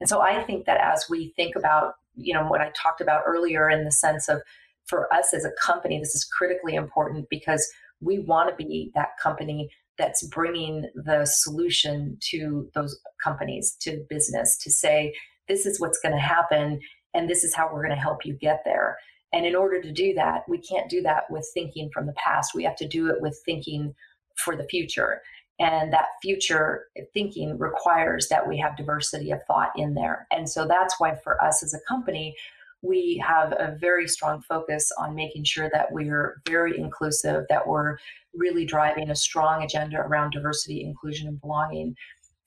And 0.00 0.08
so 0.08 0.20
I 0.20 0.42
think 0.44 0.66
that 0.66 0.80
as 0.80 1.06
we 1.08 1.32
think 1.36 1.56
about 1.56 1.94
you 2.18 2.34
know 2.34 2.46
what 2.46 2.60
I 2.60 2.70
talked 2.70 3.00
about 3.00 3.22
earlier 3.26 3.70
in 3.70 3.84
the 3.84 3.92
sense 3.92 4.28
of 4.28 4.42
for 4.86 5.12
us 5.12 5.34
as 5.34 5.44
a 5.44 5.52
company, 5.60 5.98
this 5.98 6.14
is 6.14 6.24
critically 6.24 6.74
important 6.74 7.28
because 7.30 7.66
we 8.00 8.18
want 8.18 8.48
to 8.48 8.64
be 8.64 8.90
that 8.94 9.10
company 9.22 9.70
that's 9.98 10.26
bringing 10.28 10.88
the 10.94 11.26
solution 11.26 12.16
to 12.30 12.70
those 12.74 12.98
companies, 13.22 13.76
to 13.80 14.04
business, 14.08 14.56
to 14.58 14.70
say, 14.70 15.12
this 15.48 15.66
is 15.66 15.80
what's 15.80 15.98
going 15.98 16.14
to 16.14 16.20
happen 16.20 16.80
and 17.14 17.28
this 17.28 17.42
is 17.42 17.54
how 17.54 17.68
we're 17.72 17.84
going 17.84 17.94
to 17.94 18.00
help 18.00 18.24
you 18.24 18.34
get 18.34 18.62
there. 18.64 18.96
And 19.32 19.44
in 19.44 19.54
order 19.54 19.82
to 19.82 19.92
do 19.92 20.14
that, 20.14 20.42
we 20.48 20.58
can't 20.58 20.88
do 20.88 21.02
that 21.02 21.24
with 21.30 21.48
thinking 21.52 21.90
from 21.92 22.06
the 22.06 22.14
past. 22.14 22.54
We 22.54 22.64
have 22.64 22.76
to 22.76 22.88
do 22.88 23.08
it 23.08 23.20
with 23.20 23.38
thinking 23.44 23.94
for 24.36 24.56
the 24.56 24.64
future. 24.64 25.20
And 25.58 25.92
that 25.92 26.06
future 26.22 26.84
thinking 27.12 27.58
requires 27.58 28.28
that 28.28 28.46
we 28.46 28.56
have 28.58 28.76
diversity 28.76 29.32
of 29.32 29.42
thought 29.44 29.72
in 29.76 29.94
there. 29.94 30.26
And 30.30 30.48
so 30.48 30.66
that's 30.66 31.00
why 31.00 31.16
for 31.16 31.42
us 31.42 31.62
as 31.62 31.74
a 31.74 31.80
company, 31.88 32.36
we 32.82 33.20
have 33.26 33.52
a 33.52 33.76
very 33.80 34.06
strong 34.06 34.40
focus 34.42 34.92
on 34.98 35.14
making 35.14 35.44
sure 35.44 35.68
that 35.72 35.90
we're 35.90 36.40
very 36.48 36.78
inclusive, 36.78 37.44
that 37.48 37.66
we're 37.66 37.98
really 38.34 38.64
driving 38.64 39.10
a 39.10 39.16
strong 39.16 39.64
agenda 39.64 39.98
around 39.98 40.30
diversity, 40.30 40.84
inclusion, 40.84 41.26
and 41.26 41.40
belonging, 41.40 41.96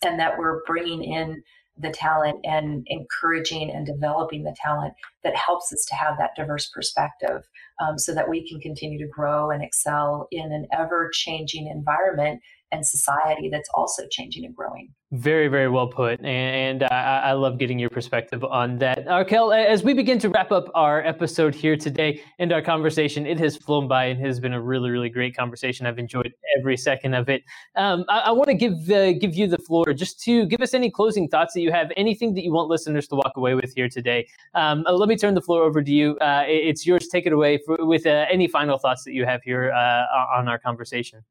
and 0.04 0.20
that 0.20 0.38
we're 0.38 0.64
bringing 0.66 1.04
in 1.04 1.44
the 1.78 1.92
talent 1.92 2.40
and 2.44 2.86
encouraging 2.88 3.72
and 3.72 3.86
developing 3.86 4.44
the 4.44 4.56
talent 4.62 4.94
that 5.24 5.36
helps 5.36 5.74
us 5.74 5.86
to 5.86 5.96
have 5.96 6.18
that 6.18 6.36
diverse 6.36 6.70
perspective 6.70 7.44
um, 7.82 7.98
so 7.98 8.14
that 8.14 8.30
we 8.30 8.48
can 8.48 8.60
continue 8.60 9.00
to 9.00 9.08
grow 9.08 9.52
and 9.52 9.64
excel 9.64 10.28
in 10.32 10.52
an 10.52 10.68
ever 10.72 11.10
changing 11.14 11.68
environment 11.68 12.42
and 12.72 12.86
society 12.86 13.50
that's 13.50 13.70
also 13.74 14.04
changing 14.10 14.46
and 14.46 14.56
growing. 14.56 14.90
Very, 15.12 15.50
very 15.50 15.68
well 15.68 15.88
put. 15.88 16.24
And 16.24 16.84
I, 16.84 17.22
I 17.26 17.34
love 17.34 17.58
getting 17.58 17.78
your 17.78 17.90
perspective 17.90 18.46
on 18.46 18.78
that. 18.78 19.06
Arquelle, 19.08 19.54
as 19.54 19.84
we 19.84 19.94
begin 19.94 20.20
to 20.20 20.30
wrap 20.30 20.54
up 20.54 20.72
our 20.74 21.06
episode 21.06 21.54
here 21.54 21.76
today 21.76 22.22
and 22.40 22.54
our 22.54 22.62
conversation, 22.62 23.26
it 23.26 23.38
has 23.40 23.58
flown 23.58 23.90
by 23.90 24.06
and 24.06 24.26
has 24.26 24.40
been 24.40 24.54
a 24.54 24.62
really, 24.62 24.90
really 24.90 25.10
great 25.10 25.36
conversation. 25.36 25.86
I've 25.86 26.00
enjoyed 26.00 26.32
every 26.58 26.78
second 26.78 27.14
of 27.14 27.28
it. 27.28 27.44
Um, 27.76 28.06
I, 28.08 28.20
I 28.20 28.32
want 28.32 28.48
to 28.48 28.54
give, 28.54 28.90
uh, 28.90 29.12
give 29.12 29.36
you 29.36 29.48
the 29.48 29.58
floor 29.58 29.92
just 29.94 30.22
to 30.24 30.46
give 30.46 30.62
us 30.62 30.74
any 30.74 30.90
closing 30.90 31.28
thoughts 31.28 31.54
that 31.56 31.62
you 31.62 31.72
have, 31.72 31.92
anything 31.98 32.34
that 32.36 32.46
you 32.46 32.54
want 32.54 32.70
listeners 32.70 33.06
to 33.10 33.16
walk 33.16 33.34
away 33.36 33.54
with 33.54 33.74
here 33.76 33.90
today. 33.90 34.26
Um, 34.54 34.86
uh, 34.88 34.94
let 34.94 35.10
me 35.10 35.18
turn 35.18 35.34
the 35.34 35.42
floor 35.42 35.64
over 35.64 35.84
to 35.84 35.92
you. 35.92 36.18
Uh, 36.20 36.46
it's 36.48 36.86
yours. 36.86 37.10
Take 37.10 37.26
it 37.26 37.34
away 37.34 37.60
for, 37.66 37.86
with 37.86 38.06
uh, 38.06 38.28
any 38.32 38.48
final 38.48 38.78
thoughts 38.78 39.04
that 39.04 39.12
you 39.12 39.26
have 39.26 39.42
here 39.44 39.74
uh, 39.74 40.38
on 40.38 40.48
our 40.48 40.58
conversation. 40.58 41.26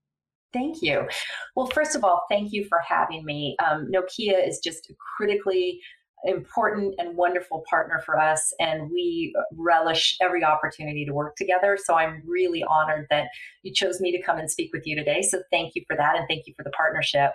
Thank 0.53 0.83
you. 0.83 1.07
Well, 1.55 1.67
first 1.67 1.95
of 1.95 2.03
all, 2.03 2.25
thank 2.29 2.53
you 2.53 2.65
for 2.65 2.81
having 2.87 3.25
me. 3.25 3.57
Um, 3.65 3.91
Nokia 3.93 4.47
is 4.47 4.59
just 4.59 4.91
a 4.91 4.95
critically 5.17 5.81
important 6.25 6.95
and 6.99 7.17
wonderful 7.17 7.65
partner 7.69 8.03
for 8.05 8.19
us, 8.19 8.53
and 8.59 8.91
we 8.91 9.35
relish 9.57 10.17
every 10.21 10.45
opportunity 10.45 11.05
to 11.07 11.15
work 11.15 11.37
together. 11.37 11.79
So 11.83 11.95
I'm 11.95 12.23
really 12.27 12.63
honored 12.65 13.07
that 13.11 13.29
you 13.63 13.73
chose 13.73 14.01
me 14.01 14.13
to 14.13 14.23
come 14.23 14.39
and 14.39 14.51
speak 14.51 14.71
with 14.73 14.87
you 14.87 14.97
today. 14.97 15.23
So 15.23 15.41
thank 15.51 15.75
you 15.75 15.83
for 15.87 15.97
that, 15.97 16.17
and 16.17 16.27
thank 16.29 16.47
you 16.47 16.55
for 16.57 16.63
the 16.63 16.71
partnership. 16.71 17.33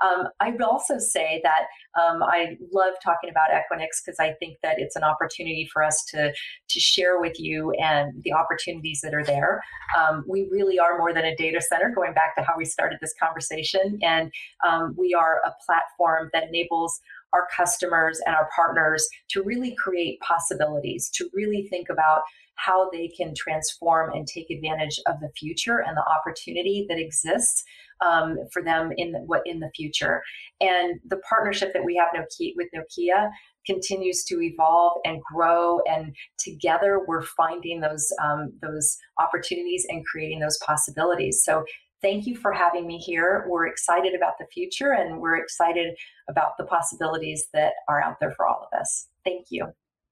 Um, 0.00 0.28
I 0.40 0.50
would 0.50 0.62
also 0.62 0.98
say 0.98 1.40
that 1.42 1.66
um, 2.00 2.22
I 2.22 2.56
love 2.72 2.94
talking 3.02 3.30
about 3.30 3.50
Equinix 3.50 4.02
because 4.04 4.18
I 4.18 4.32
think 4.38 4.58
that 4.62 4.76
it's 4.78 4.96
an 4.96 5.02
opportunity 5.02 5.68
for 5.72 5.82
us 5.82 6.04
to 6.10 6.32
to 6.32 6.80
share 6.80 7.20
with 7.20 7.38
you 7.38 7.72
and 7.72 8.12
the 8.22 8.32
opportunities 8.32 9.00
that 9.02 9.14
are 9.14 9.24
there. 9.24 9.62
Um, 9.98 10.24
we 10.26 10.48
really 10.50 10.78
are 10.78 10.98
more 10.98 11.12
than 11.12 11.24
a 11.24 11.34
data 11.36 11.60
center. 11.60 11.92
Going 11.94 12.14
back 12.14 12.36
to 12.36 12.42
how 12.42 12.54
we 12.56 12.64
started 12.64 12.98
this 13.00 13.14
conversation, 13.20 13.98
and 14.02 14.30
um, 14.66 14.94
we 14.96 15.14
are 15.14 15.40
a 15.44 15.52
platform 15.66 16.30
that 16.32 16.44
enables 16.44 17.00
our 17.32 17.46
customers 17.56 18.20
and 18.26 18.34
our 18.34 18.48
partners 18.54 19.06
to 19.30 19.42
really 19.42 19.74
create 19.76 20.20
possibilities, 20.20 21.10
to 21.14 21.28
really 21.34 21.66
think 21.68 21.88
about 21.90 22.22
how 22.56 22.90
they 22.90 23.08
can 23.08 23.34
transform 23.34 24.12
and 24.12 24.26
take 24.26 24.50
advantage 24.50 25.00
of 25.06 25.18
the 25.20 25.30
future 25.38 25.78
and 25.78 25.96
the 25.96 26.04
opportunity 26.04 26.84
that 26.88 26.98
exists 26.98 27.64
um, 28.04 28.36
for 28.52 28.62
them 28.62 28.92
in 28.96 29.12
the, 29.12 29.18
what 29.20 29.42
in 29.46 29.60
the 29.60 29.70
future. 29.74 30.22
And 30.60 31.00
the 31.06 31.20
partnership 31.28 31.72
that 31.72 31.84
we 31.84 31.96
have 31.96 32.08
Nokia, 32.14 32.52
with 32.56 32.68
Nokia 32.74 33.30
continues 33.66 34.24
to 34.24 34.40
evolve 34.42 35.00
and 35.04 35.20
grow, 35.32 35.80
and 35.88 36.14
together 36.38 37.00
we're 37.06 37.22
finding 37.22 37.80
those 37.80 38.12
um, 38.22 38.52
those 38.62 38.96
opportunities 39.18 39.86
and 39.88 40.04
creating 40.04 40.40
those 40.40 40.58
possibilities. 40.64 41.42
So. 41.44 41.64
Thank 42.02 42.26
you 42.26 42.36
for 42.36 42.52
having 42.52 42.86
me 42.86 42.98
here. 42.98 43.44
We're 43.48 43.66
excited 43.66 44.14
about 44.14 44.34
the 44.38 44.46
future 44.46 44.92
and 44.92 45.20
we're 45.20 45.36
excited 45.36 45.94
about 46.28 46.52
the 46.58 46.64
possibilities 46.64 47.48
that 47.52 47.72
are 47.88 48.02
out 48.02 48.18
there 48.20 48.32
for 48.32 48.46
all 48.46 48.68
of 48.70 48.78
us. 48.78 49.08
Thank 49.24 49.46
you. 49.50 49.66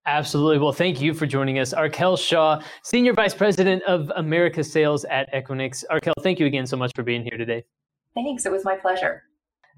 Absolutely. 0.07 0.59
Well, 0.59 0.73
thank 0.73 1.01
you 1.01 1.13
for 1.13 1.27
joining 1.27 1.59
us. 1.59 1.75
Arquelle 1.75 2.19
Shaw, 2.19 2.63
Senior 2.83 3.13
Vice 3.13 3.35
President 3.35 3.83
of 3.83 4.11
America 4.17 4.65
Sales 4.65 5.05
at 5.05 5.33
Equinix. 5.35 5.85
Arquelle, 5.91 6.15
thank 6.23 6.39
you 6.41 6.47
again 6.47 6.67
so 6.67 6.77
much 6.77 6.93
for 6.95 7.03
being 7.03 7.23
here 7.23 7.37
today. 7.37 7.65
Thanks. 8.15 8.47
It 8.47 8.53
was 8.53 8.65
my 8.65 8.75
pleasure. 8.75 9.25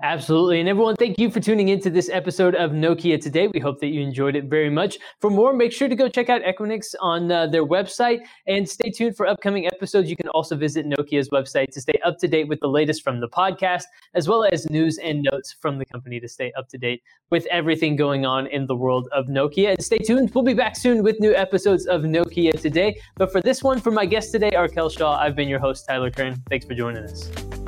Absolutely. 0.03 0.61
And 0.61 0.69
everyone, 0.69 0.97
thank 0.97 1.19
you 1.19 1.31
for 1.31 1.41
tuning 1.41 1.69
into 1.69 1.91
this 1.91 2.09
episode 2.09 2.55
of 2.55 2.71
Nokia 2.71 3.21
Today. 3.21 3.49
We 3.49 3.61
hope 3.61 3.81
that 3.81 3.89
you 3.89 4.01
enjoyed 4.01 4.35
it 4.35 4.45
very 4.45 4.71
much. 4.71 4.97
For 5.21 5.29
more, 5.29 5.53
make 5.53 5.73
sure 5.73 5.89
to 5.89 5.95
go 5.95 6.09
check 6.09 6.31
out 6.31 6.41
Equinix 6.41 6.95
on 7.01 7.31
uh, 7.31 7.47
their 7.49 7.67
website 7.67 8.21
and 8.47 8.67
stay 8.67 8.91
tuned 8.91 9.15
for 9.15 9.27
upcoming 9.27 9.67
episodes. 9.67 10.09
You 10.09 10.17
can 10.17 10.29
also 10.29 10.57
visit 10.57 10.87
Nokia's 10.87 11.29
website 11.29 11.71
to 11.73 11.83
stay 11.83 12.01
up 12.03 12.17
to 12.21 12.29
date 12.29 12.49
with 12.49 12.61
the 12.61 12.69
latest 12.69 13.03
from 13.03 13.21
the 13.21 13.29
podcast, 13.29 13.85
as 14.15 14.27
well 14.27 14.45
as 14.51 14.71
news 14.71 14.97
and 14.97 15.27
notes 15.31 15.55
from 15.61 15.77
the 15.77 15.85
company 15.85 16.19
to 16.19 16.29
stay 16.29 16.51
up 16.57 16.69
to 16.71 16.79
date 16.79 17.03
with 17.29 17.45
everything 17.51 17.95
going 17.95 18.25
on 18.25 18.47
in 18.47 18.67
the 18.67 18.77
world 18.77 19.07
of 19.13 19.27
Nokia. 19.27 19.73
And 19.73 19.85
stay 19.85 19.99
tuned. 19.99 20.35
We'll 20.35 20.45
be 20.45 20.55
back 20.55 20.77
soon 20.77 21.03
with 21.03 21.21
new 21.21 21.35
episodes 21.35 21.87
of 21.87 22.03
Nokia 22.03 22.59
Today. 22.59 22.99
But 23.17 23.31
for 23.33 23.43
this 23.43 23.63
one, 23.63 23.79
for 23.79 23.91
my 23.91 24.07
guest 24.07 24.33
today, 24.33 24.53
Arquelle 24.53 24.97
Shaw, 24.97 25.19
I've 25.19 25.37
been 25.37 25.49
your 25.49 25.61
host, 25.61 25.85
Tyler 25.87 26.11
Kern. 26.11 26.43
Thanks 26.49 26.65
for 26.65 26.75
joining 26.75 27.03
us. 27.03 27.60